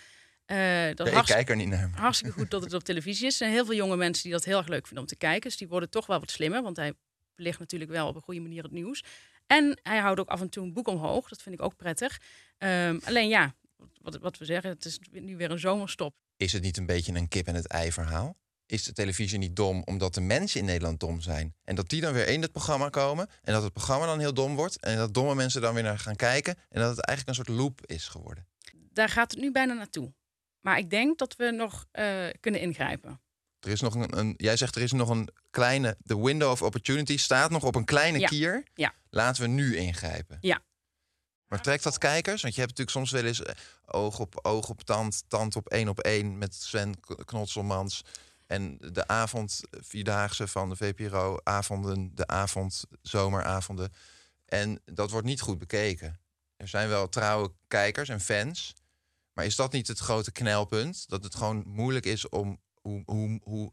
Dat 0.95 1.09
Ja, 1.09 1.19
ik 1.19 1.25
kijk 1.25 1.49
er 1.49 1.57
niet 1.57 1.69
naar. 1.69 1.91
hartstikke 1.95 2.35
goed 2.39 2.51
dat 2.51 2.63
het 2.63 2.73
op 2.73 2.85
televisie 2.93 3.27
is. 3.27 3.33
Er 3.33 3.39
zijn 3.39 3.51
heel 3.51 3.65
veel 3.65 3.75
jonge 3.75 3.97
mensen 3.97 4.23
die 4.23 4.33
dat 4.33 4.45
heel 4.45 4.59
erg 4.59 4.69
leuk 4.69 4.87
vinden 4.87 5.03
om 5.05 5.09
te 5.09 5.17
kijken. 5.17 5.49
Dus 5.49 5.57
die 5.59 5.69
worden 5.69 5.91
toch 5.91 6.07
wel 6.07 6.21
wat 6.21 6.31
slimmer, 6.31 6.63
want 6.63 6.77
hij 6.77 6.93
ligt 7.37 7.59
natuurlijk 7.59 7.91
wel 7.91 8.09
op 8.09 8.15
een 8.17 8.23
goede 8.23 8.41
manier 8.41 8.63
het 8.63 8.73
nieuws. 8.73 9.03
En 9.47 9.79
hij 9.83 9.99
houdt 9.99 10.21
ook 10.21 10.29
af 10.29 10.41
en 10.41 10.49
toe 10.49 10.65
een 10.65 10.73
boek 10.73 10.89
omhoog. 10.89 11.29
Dat 11.29 11.43
vind 11.43 11.55
ik 11.55 11.63
ook 11.63 11.77
prettig. 11.77 12.21
Ehm, 12.59 12.99
alleen 13.05 13.29
ja, 13.29 13.55
wat, 14.01 14.17
wat 14.17 14.39
we 14.39 14.45
zeggen, 14.45 14.71
het 14.71 14.85
is 14.85 14.99
nu 15.11 15.37
weer 15.37 15.51
een 15.51 15.59
zomerstop. 15.59 16.15
Is 16.37 16.53
het 16.53 16.63
niet 16.63 16.77
een 16.77 16.87
beetje 16.87 17.15
een 17.15 17.29
kip 17.29 17.47
en 17.47 17.55
het 17.55 17.67
ei 17.67 17.93
verhaal? 17.93 18.37
Is 18.67 18.85
de 18.85 18.93
televisie 18.93 19.39
niet 19.39 19.57
dom 19.57 19.83
omdat 19.85 20.15
de 20.15 20.21
mensen 20.21 20.61
in 20.61 20.67
Nederland 20.67 21.01
dom 21.01 21.21
zijn? 21.21 21.55
En 21.65 21.75
dat 21.75 21.89
die 21.89 22.01
dan 22.01 22.13
weer 22.13 22.29
in 22.29 22.43
het 22.43 22.53
programma 22.53 22.89
komen 22.89 23.29
en 23.43 23.53
dat 23.53 23.63
het 23.63 23.73
programma 23.73 24.07
dan 24.07 24.19
heel 24.19 24.35
dom 24.35 24.55
wordt 24.57 24.81
en 24.81 24.97
dat 24.97 25.15
domme 25.15 25.35
mensen 25.35 25.61
dan 25.61 25.75
weer 25.75 25.83
naar 25.83 25.99
gaan 25.99 26.17
kijken 26.17 26.55
en 26.69 26.81
dat 26.81 26.97
het 26.97 27.07
eigenlijk 27.07 27.39
een 27.39 27.45
soort 27.45 27.59
loop 27.59 27.87
is 27.87 28.09
geworden. 28.09 28.47
Daar 28.93 29.09
gaat 29.09 29.31
het 29.31 29.41
nu 29.41 29.53
bijna 29.53 29.73
naartoe. 29.75 30.15
Maar 30.61 30.79
ik 30.79 30.91
denk 30.91 31.19
dat 31.19 31.37
we 31.37 31.51
nog 31.51 31.87
eh, 31.91 32.27
kunnen 32.41 32.61
ingrijpen. 32.61 33.21
Er 33.61 33.71
is 33.71 33.81
nog 33.81 33.95
een, 33.95 34.19
een, 34.19 34.35
jij 34.37 34.57
zegt 34.57 34.77
er 34.77 34.83
is 34.83 34.93
nog 34.93 35.09
een 35.09 35.29
kleine, 35.51 35.97
de 35.99 36.19
window 36.21 36.51
of 36.51 36.63
opportunity 36.63 37.17
staat 37.17 37.51
nog 37.51 37.65
op 37.65 37.75
een 37.75 37.85
kleine 37.85 38.19
Ja. 38.19 38.27
kier. 38.27 38.63
Ja. 38.75 38.95
Laten 39.11 39.43
we 39.43 39.49
nu 39.49 39.77
ingrijpen. 39.77 40.39
Ja. 40.41 40.63
Maar 41.55 41.63
trekt 41.63 41.83
dat 41.83 41.99
kijkers? 41.99 42.43
Want 42.43 42.55
je 42.55 42.61
hebt 42.61 42.79
natuurlijk 42.79 43.07
soms 43.07 43.11
wel 43.11 43.31
eens 43.31 43.43
eh, 43.43 43.55
oog 43.87 44.19
op 44.19 44.39
oog 44.43 44.69
op 44.69 44.83
tand, 44.83 45.25
tand 45.29 45.57
op 45.57 45.69
één 45.69 45.89
op 45.89 45.99
één 46.01 46.39
met 46.39 46.55
Sven 46.55 47.01
Knotselmans. 47.25 48.05
En 48.47 48.79
de 48.79 49.07
avond, 49.07 49.61
vierdaagse 49.71 50.49
van 50.49 50.69
de 50.69 50.77
VPRO, 50.77 51.39
avonden, 51.43 52.11
de 52.15 52.27
avond, 52.27 52.85
zomeravonden. 53.03 53.93
En 54.45 54.81
dat 54.85 55.11
wordt 55.11 55.27
niet 55.27 55.41
goed 55.41 55.59
bekeken. 55.59 56.21
Er 56.57 56.69
zijn 56.69 56.89
wel 56.89 57.09
trouwe 57.09 57.53
kijkers 57.69 58.09
en 58.09 58.21
fans. 58.21 58.75
Maar 59.33 59.45
is 59.45 59.57
dat 59.57 59.73
niet 59.73 59.89
het 59.89 59.99
grote 59.99 60.33
knelpunt? 60.33 61.09
Dat 61.09 61.25
het 61.25 61.35
gewoon 61.35 61.63
moeilijk 61.67 62.07
is 62.07 62.29
om 62.29 62.61
hoe, 62.81 63.03
hoe, 63.07 63.41
hoe, 63.43 63.71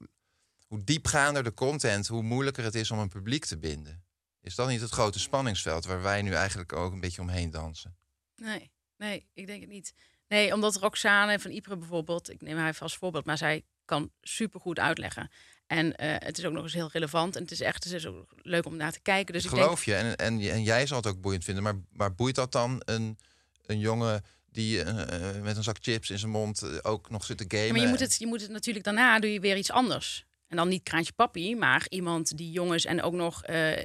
hoe 0.67 0.83
diepgaander 0.83 1.43
de 1.43 1.53
content, 1.53 2.07
hoe 2.07 2.23
moeilijker 2.23 2.63
het 2.63 2.75
is 2.75 2.91
om 2.91 2.99
een 2.99 3.09
publiek 3.09 3.45
te 3.45 3.57
binden. 3.57 4.03
Is 4.41 4.55
dat 4.55 4.67
niet 4.67 4.81
het 4.81 4.91
grote 4.91 5.19
spanningsveld 5.19 5.85
waar 5.85 6.01
wij 6.01 6.21
nu 6.21 6.33
eigenlijk 6.33 6.73
ook 6.73 6.91
een 6.91 6.99
beetje 6.99 7.21
omheen 7.21 7.51
dansen? 7.51 7.95
Nee, 8.35 8.71
nee, 8.97 9.27
ik 9.33 9.47
denk 9.47 9.61
het 9.61 9.69
niet. 9.69 9.93
Nee, 10.27 10.53
omdat 10.53 10.75
Roxane 10.75 11.39
van 11.39 11.51
Ypres 11.51 11.77
bijvoorbeeld, 11.77 12.29
ik 12.29 12.41
neem 12.41 12.57
haar 12.57 12.69
even 12.69 12.81
als 12.81 12.97
voorbeeld, 12.97 13.25
maar 13.25 13.37
zij 13.37 13.63
kan 13.85 14.11
supergoed 14.21 14.79
uitleggen. 14.79 15.31
En 15.67 15.95
eh, 15.95 16.15
het 16.17 16.37
is 16.37 16.45
ook 16.45 16.53
nog 16.53 16.63
eens 16.63 16.73
heel 16.73 16.89
relevant 16.91 17.35
en 17.35 17.41
het 17.41 17.51
is 17.51 17.61
echt 17.61 17.83
het 17.83 17.93
is 17.93 18.05
ook 18.05 18.33
leuk 18.41 18.65
om 18.65 18.75
naar 18.75 18.91
te 18.91 18.99
kijken. 18.99 19.33
Dus 19.33 19.43
ik 19.43 19.49
denk, 19.49 19.63
Geloof 19.63 19.85
je? 19.85 19.95
En, 19.95 20.15
en, 20.15 20.39
en 20.39 20.63
jij 20.63 20.87
zal 20.87 20.97
het 20.97 21.07
ook 21.07 21.21
boeiend 21.21 21.43
vinden, 21.43 21.63
maar, 21.63 21.75
maar 21.91 22.15
boeit 22.15 22.35
dat 22.35 22.51
dan 22.51 22.81
een, 22.85 23.17
een 23.65 23.79
jongen 23.79 24.23
die 24.51 24.83
eh, 24.83 25.35
eh, 25.35 25.43
met 25.43 25.57
een 25.57 25.63
zak 25.63 25.77
chips 25.81 26.09
in 26.09 26.19
zijn 26.19 26.31
mond 26.31 26.83
ook 26.83 27.09
nog 27.09 27.25
zit 27.25 27.37
te 27.37 27.45
gamen? 27.47 27.71
Maar 27.71 27.81
je 27.81 27.87
moet, 27.87 27.99
het, 27.99 28.15
je 28.19 28.27
moet 28.27 28.41
het 28.41 28.51
natuurlijk 28.51 28.85
daarna 28.85 29.19
doe 29.19 29.33
je 29.33 29.39
weer 29.39 29.57
iets 29.57 29.71
anders. 29.71 30.25
En 30.51 30.57
dan 30.57 30.67
niet 30.67 30.83
kraantje 30.83 31.13
papi, 31.13 31.55
maar 31.55 31.85
iemand 31.89 32.37
die 32.37 32.51
jongens 32.51 32.85
en 32.85 33.01
ook 33.01 33.13
nog 33.13 33.43
eh, 33.43 33.81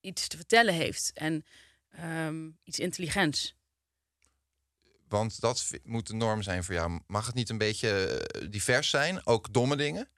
iets 0.00 0.28
te 0.28 0.36
vertellen 0.36 0.74
heeft. 0.74 1.10
En 1.14 1.44
ehm, 1.90 2.50
iets 2.64 2.78
intelligents. 2.78 3.56
Want 5.08 5.40
dat 5.40 5.70
moet 5.84 6.06
de 6.06 6.14
norm 6.14 6.42
zijn 6.42 6.64
voor 6.64 6.74
jou. 6.74 7.00
Mag 7.06 7.26
het 7.26 7.34
niet 7.34 7.48
een 7.48 7.58
beetje 7.58 8.06
eh, 8.06 8.50
divers 8.50 8.90
zijn? 8.90 9.26
Ook 9.26 9.52
domme 9.52 9.76
dingen? 9.76 10.08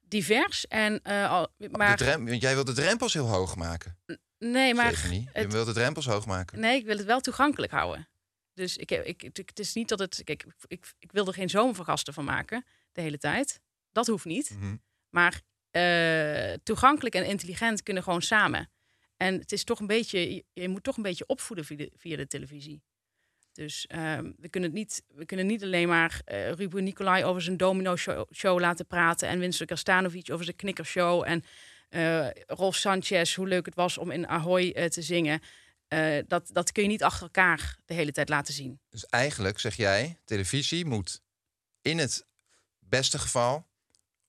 Divers 0.00 0.66
en 0.66 1.02
eh, 1.02 1.30
al, 1.30 1.48
De 1.56 1.68
maar 1.70 2.04
jij 2.34 2.54
wilt 2.54 2.66
de 2.66 2.72
drempels 2.72 3.12
heel 3.12 3.28
hoog 3.28 3.56
maken. 3.56 3.98
nee, 4.38 4.74
maar 4.74 4.86
Stephanie. 4.92 5.20
Je 5.22 5.30
het- 5.32 5.52
wilt 5.52 5.66
de 5.66 5.72
drempels 5.72 6.06
hoog 6.06 6.26
maken. 6.26 6.60
Nee, 6.60 6.78
ik 6.78 6.84
wil 6.86 6.96
het 6.96 7.06
wel 7.06 7.20
toegankelijk 7.20 7.72
houden. 7.72 8.08
Dus 8.54 8.76
ik, 8.76 8.88
heb- 8.88 9.04
ik, 9.04 9.22
ik- 9.22 9.36
het 9.48 9.58
is 9.58 9.72
niet 9.72 9.88
dat 9.88 9.98
het. 9.98 10.20
Kijk, 10.24 10.42
ik, 10.44 10.52
ik, 10.66 10.92
ik 10.98 11.12
wil 11.12 11.26
er 11.26 11.34
geen 11.34 11.50
zomervergasten 11.50 12.14
van 12.14 12.24
maken 12.24 12.64
de 12.92 13.00
hele 13.00 13.18
tijd. 13.18 13.60
Dat 13.92 14.06
hoeft 14.06 14.24
niet. 14.24 14.50
Mhm. 14.50 14.76
Maar 15.08 15.42
eh, 15.70 16.52
toegankelijk 16.62 17.14
en 17.14 17.26
intelligent 17.26 17.82
kunnen 17.82 18.02
gewoon 18.02 18.22
samen. 18.22 18.70
En 19.16 19.38
het 19.38 19.52
is 19.52 19.64
toch 19.64 19.80
een 19.80 19.86
beetje. 19.86 20.44
Je, 20.52 20.68
moet 20.68 20.82
toch 20.82 20.96
een 20.96 21.02
beetje 21.02 21.26
opvoeden 21.26 21.64
via 21.64 21.76
de, 21.76 21.92
via 21.96 22.16
de 22.16 22.26
televisie. 22.26 22.82
Dus 23.52 23.86
ehm, 23.86 24.32
we, 24.36 24.48
kunnen 24.48 24.70
het 24.70 24.78
niet, 24.78 25.02
we 25.08 25.24
kunnen 25.24 25.46
niet 25.46 25.62
alleen 25.62 25.88
maar 25.88 26.20
eh 26.24 26.52
Ruben 26.52 26.84
Nicolai 26.84 27.24
over 27.24 27.42
zijn 27.42 27.56
domino 27.56 27.96
show, 27.96 28.26
show 28.34 28.60
laten 28.60 28.86
praten. 28.86 29.28
En 29.28 29.38
Winston 29.38 29.66
Kastanovic 29.66 30.30
over 30.30 30.44
zijn 30.44 30.56
knikkershow. 30.56 31.24
En 31.26 31.44
eh 31.88 32.28
Rolf 32.46 32.76
Sanchez, 32.76 33.34
hoe 33.34 33.48
leuk 33.48 33.66
het 33.66 33.74
was 33.74 33.98
om 33.98 34.10
in 34.10 34.28
Ahoy 34.28 34.88
te 34.88 35.02
zingen. 35.02 35.40
Dat, 36.26 36.50
dat 36.52 36.72
kun 36.72 36.82
je 36.82 36.88
niet 36.88 37.02
achter 37.02 37.22
elkaar 37.22 37.78
de 37.84 37.94
hele 37.94 38.12
tijd 38.12 38.28
laten 38.28 38.54
zien. 38.54 38.80
Dus 38.88 39.06
eigenlijk 39.06 39.58
zeg 39.58 39.74
jij, 39.74 40.18
televisie 40.24 40.84
moet 40.84 41.22
in 41.82 41.98
het 41.98 42.26
beste 42.78 43.18
geval 43.18 43.66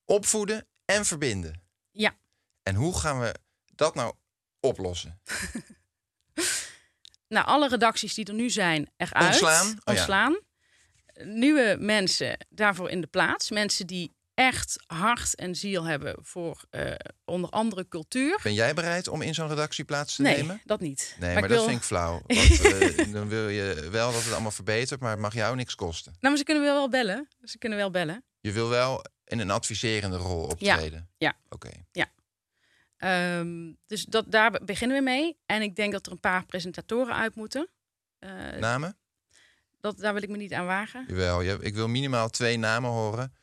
opvoeden 0.06 0.68
en 0.86 1.06
verbinden. 1.06 1.62
Ja. 1.92 2.16
En 2.64 2.76
hoe 2.76 3.00
gaan 3.00 3.20
we 3.20 3.36
dat 3.76 3.96
nou 3.96 4.14
oplossen? 4.60 5.22
Nou, 7.28 7.46
alle 7.46 7.68
redacties 7.68 8.14
die 8.14 8.26
er 8.26 8.34
nu 8.34 8.50
zijn, 8.50 8.90
eruit. 8.98 9.26
Ontslaan? 9.26 9.68
Oh 9.68 9.74
ja. 9.76 9.92
Ontslaan. 9.92 10.40
Nieuwe 11.24 11.76
mensen 11.80 12.38
daarvoor 12.50 12.90
in 12.90 13.02
de 13.02 13.08
plaats. 13.08 13.52
Mensen 13.52 13.88
die 13.88 14.12
echt 14.34 14.84
hart 14.88 15.36
en 15.36 15.56
ziel 15.56 15.84
hebben 15.84 16.16
voor 16.22 16.66
eh, 16.70 16.92
onder 17.26 17.50
andere 17.50 17.88
cultuur. 17.88 18.40
Ben 18.44 18.54
jij 18.54 18.74
bereid 18.74 19.08
om 19.08 19.22
in 19.22 19.34
zo'n 19.34 19.48
redactie 19.48 19.84
plaats 19.84 20.16
te 20.16 20.22
nee, 20.22 20.36
nemen? 20.36 20.62
dat 20.66 20.80
niet. 20.80 21.16
Nee, 21.20 21.34
maar, 21.34 21.42
dat 21.42 21.52
wil- 21.52 21.66
vind 21.66 21.78
ik 21.78 21.84
flauw. 21.84 22.22
Want 22.28 22.62
eh, 22.62 23.12
dan 23.14 23.28
wil 23.28 23.50
je 23.50 23.88
wel 23.92 24.12
dat 24.12 24.24
het 24.24 24.32
allemaal 24.34 24.52
verbetert, 24.52 25.00
maar 25.00 25.12
het 25.12 25.20
mag 25.20 25.34
jou 25.34 25.56
niks 25.56 25.76
kosten. 25.76 26.12
Nou, 26.12 26.28
maar 26.28 26.38
ze 26.38 26.44
kunnen 26.44 26.64
wel 26.64 26.90
bellen. 26.90 27.28
Ze 27.44 27.58
kunnen 27.58 27.78
wel 27.78 27.92
bellen. 27.92 28.24
Je 28.44 28.52
wil 28.52 28.70
wel 28.70 29.04
in 29.26 29.40
een 29.40 29.52
adviserende 29.52 30.18
rol 30.18 30.44
optreden. 30.44 31.10
Ja. 31.18 31.36
Oké. 31.50 31.70
Ehm, 32.98 33.72
dus 33.88 34.06
dat, 34.06 34.32
daar 34.32 34.52
be- 34.52 34.64
beginnen 34.64 34.98
we 34.98 35.04
mee. 35.04 35.38
En 35.46 35.62
ik 35.62 35.76
denk 35.76 35.92
dat 35.92 36.06
er 36.06 36.12
een 36.12 36.20
paar 36.20 36.46
presentatoren 36.46 37.16
uit 37.16 37.36
moeten. 37.36 37.70
Eh, 38.20 38.30
Namen? 38.60 38.98
dat, 39.82 39.98
daar 39.98 40.14
wil 40.14 40.22
ik 40.24 40.30
me 40.30 40.38
niet 40.38 40.54
aan 40.54 40.66
wagen. 40.66 41.06
Jawel, 41.08 41.42
je- 41.42 41.58
ik 41.62 41.74
wil 41.76 41.88
minimaal 41.88 42.30
twee 42.30 42.58
namen 42.58 42.90
horen. 42.90 43.34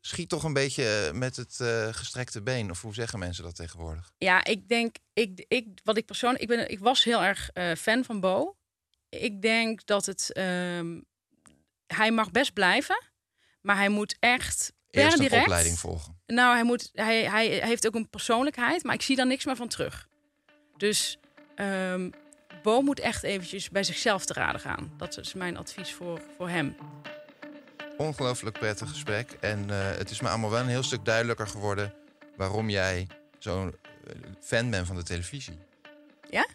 Schiet 0.00 0.28
toch 0.28 0.44
een 0.44 0.52
beetje 0.52 1.06
eh, 1.06 1.12
met 1.18 1.36
het 1.36 1.60
eh, 1.60 1.88
gestrekte 1.92 2.42
been. 2.42 2.70
Of 2.70 2.82
hoe 2.82 2.94
zeggen 2.94 3.18
mensen 3.18 3.44
dat 3.44 3.54
tegenwoordig? 3.56 4.12
Ja, 4.18 4.44
ik 4.44 4.68
denk, 4.68 4.96
ik, 5.12 5.44
ik, 5.48 5.66
wat 5.84 5.96
ik 5.96 6.06
persoonlijk, 6.06 6.42
ik, 6.42 6.48
ben, 6.48 6.70
ik 6.70 6.78
was 6.78 7.04
heel 7.04 7.22
erg 7.22 7.50
fan 7.78 8.04
van 8.04 8.20
Bo. 8.20 8.56
Ik 9.08 9.42
denk 9.42 9.86
dat 9.86 10.06
het, 10.06 10.32
ehm, 10.32 11.00
hij 11.86 12.10
mag 12.12 12.30
best 12.30 12.52
blijven, 12.52 13.02
maar 13.64 13.76
hij 13.76 13.88
moet 13.88 14.16
echt 14.20 14.72
per 14.90 15.02
Eerst 15.02 15.16
een 15.16 15.22
direct. 15.22 15.42
opleiding 15.42 15.78
volgen. 15.78 16.18
Nou, 16.26 16.54
hij, 16.54 16.64
moet, 16.64 16.90
hij, 16.92 17.24
hij 17.24 17.46
heeft 17.46 17.86
ook 17.86 17.94
een 17.94 18.08
persoonlijkheid, 18.10 18.82
maar 18.82 18.94
ik 18.94 19.02
zie 19.02 19.16
daar 19.16 19.26
niks 19.26 19.44
meer 19.44 19.56
van 19.56 19.68
terug. 19.68 20.08
Dus 20.76 21.18
ehm, 21.54 22.10
Bo 22.62 22.80
moet 22.80 23.00
echt 23.00 23.22
eventjes 23.22 23.70
bij 23.70 23.82
zichzelf 23.82 24.24
te 24.24 24.32
raden 24.32 24.60
gaan. 24.60 24.92
Dat 24.96 25.18
is 25.18 25.34
mijn 25.34 25.56
advies 25.56 25.92
voor, 25.92 26.20
voor 26.36 26.48
hem. 26.48 26.76
Ongelooflijk 27.96 28.58
prettig 28.58 28.88
gesprek. 28.88 29.36
En 29.40 29.70
eh, 29.70 29.96
het 29.96 30.10
is 30.10 30.20
me 30.20 30.28
allemaal 30.28 30.50
wel 30.50 30.60
een 30.60 30.68
heel 30.68 30.82
stuk 30.82 31.04
duidelijker 31.04 31.46
geworden... 31.46 31.94
waarom 32.36 32.70
jij 32.70 33.06
zo'n 33.38 33.76
eh, 34.06 34.14
fan 34.40 34.70
bent 34.70 34.86
van 34.86 34.96
de 34.96 35.02
televisie. 35.02 35.58
Ja? 36.30 36.46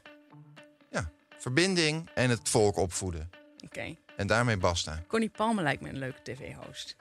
Ja, 0.91 1.11
verbinding 1.37 2.09
en 2.13 2.29
het 2.29 2.49
volk 2.49 2.77
opvoeden. 2.77 3.29
Oké. 3.65 3.95
En 4.19 4.27
daarmee 4.27 4.57
basta. 4.57 5.03
Connie 5.07 5.29
Palme 5.29 5.61
lijkt 5.61 5.81
me 5.81 5.89
een 5.89 5.97
leuke 5.97 6.21
tv-host. 6.23 6.95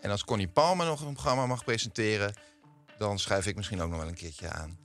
En 0.00 0.10
als 0.10 0.24
Connie 0.24 0.48
Palmer 0.48 0.86
nog 0.86 1.00
een 1.00 1.12
programma 1.12 1.46
mag 1.46 1.64
presenteren... 1.64 2.34
dan 2.98 3.18
schuif 3.18 3.46
ik 3.46 3.56
misschien 3.56 3.80
ook 3.80 3.90
nog 3.90 3.98
wel 3.98 4.08
een 4.08 4.14
keertje 4.14 4.48
aan. 4.48 4.78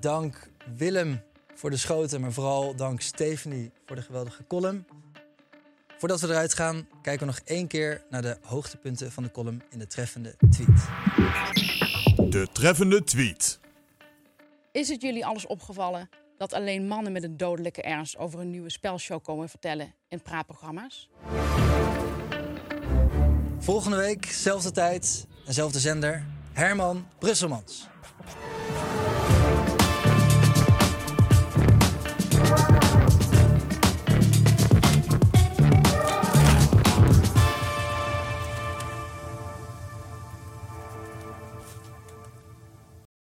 Dank 0.00 0.48
Willem 0.76 1.22
voor 1.54 1.70
de 1.70 1.76
schoten, 1.76 2.20
maar 2.20 2.32
vooral 2.32 2.76
dank 2.76 3.00
Stephanie 3.00 3.72
voor 3.86 3.96
de 3.96 4.02
geweldige 4.02 4.46
column. 4.46 4.86
Voordat 5.98 6.20
we 6.20 6.28
eruit 6.28 6.54
gaan, 6.54 6.88
kijken 7.02 7.26
we 7.26 7.32
nog 7.32 7.40
één 7.44 7.66
keer 7.66 8.04
naar 8.10 8.22
de 8.22 8.38
hoogtepunten 8.42 9.12
van 9.12 9.22
de 9.22 9.30
column 9.30 9.62
in 9.70 9.78
de 9.78 9.86
treffende 9.86 10.36
tweet. 10.50 10.88
De 12.32 12.48
treffende 12.52 13.04
tweet. 13.04 13.60
Is 14.72 14.88
het 14.88 15.02
jullie 15.02 15.26
alles 15.26 15.46
opgevallen 15.46 16.08
dat 16.42 16.52
alleen 16.52 16.86
mannen 16.86 17.12
met 17.12 17.22
een 17.22 17.36
dodelijke 17.36 17.82
ernst 17.82 18.16
over 18.16 18.40
een 18.40 18.50
nieuwe 18.50 18.70
spelshow 18.70 19.22
komen 19.22 19.48
vertellen 19.48 19.94
in 20.08 20.22
praatprogramma's? 20.22 21.08
Volgende 23.58 23.96
week, 23.96 24.26
zelfde 24.26 24.70
tijd, 24.70 25.26
dezelfde 25.44 25.78
zender, 25.78 26.24
Herman 26.52 27.06
Brusselmans. 27.18 27.88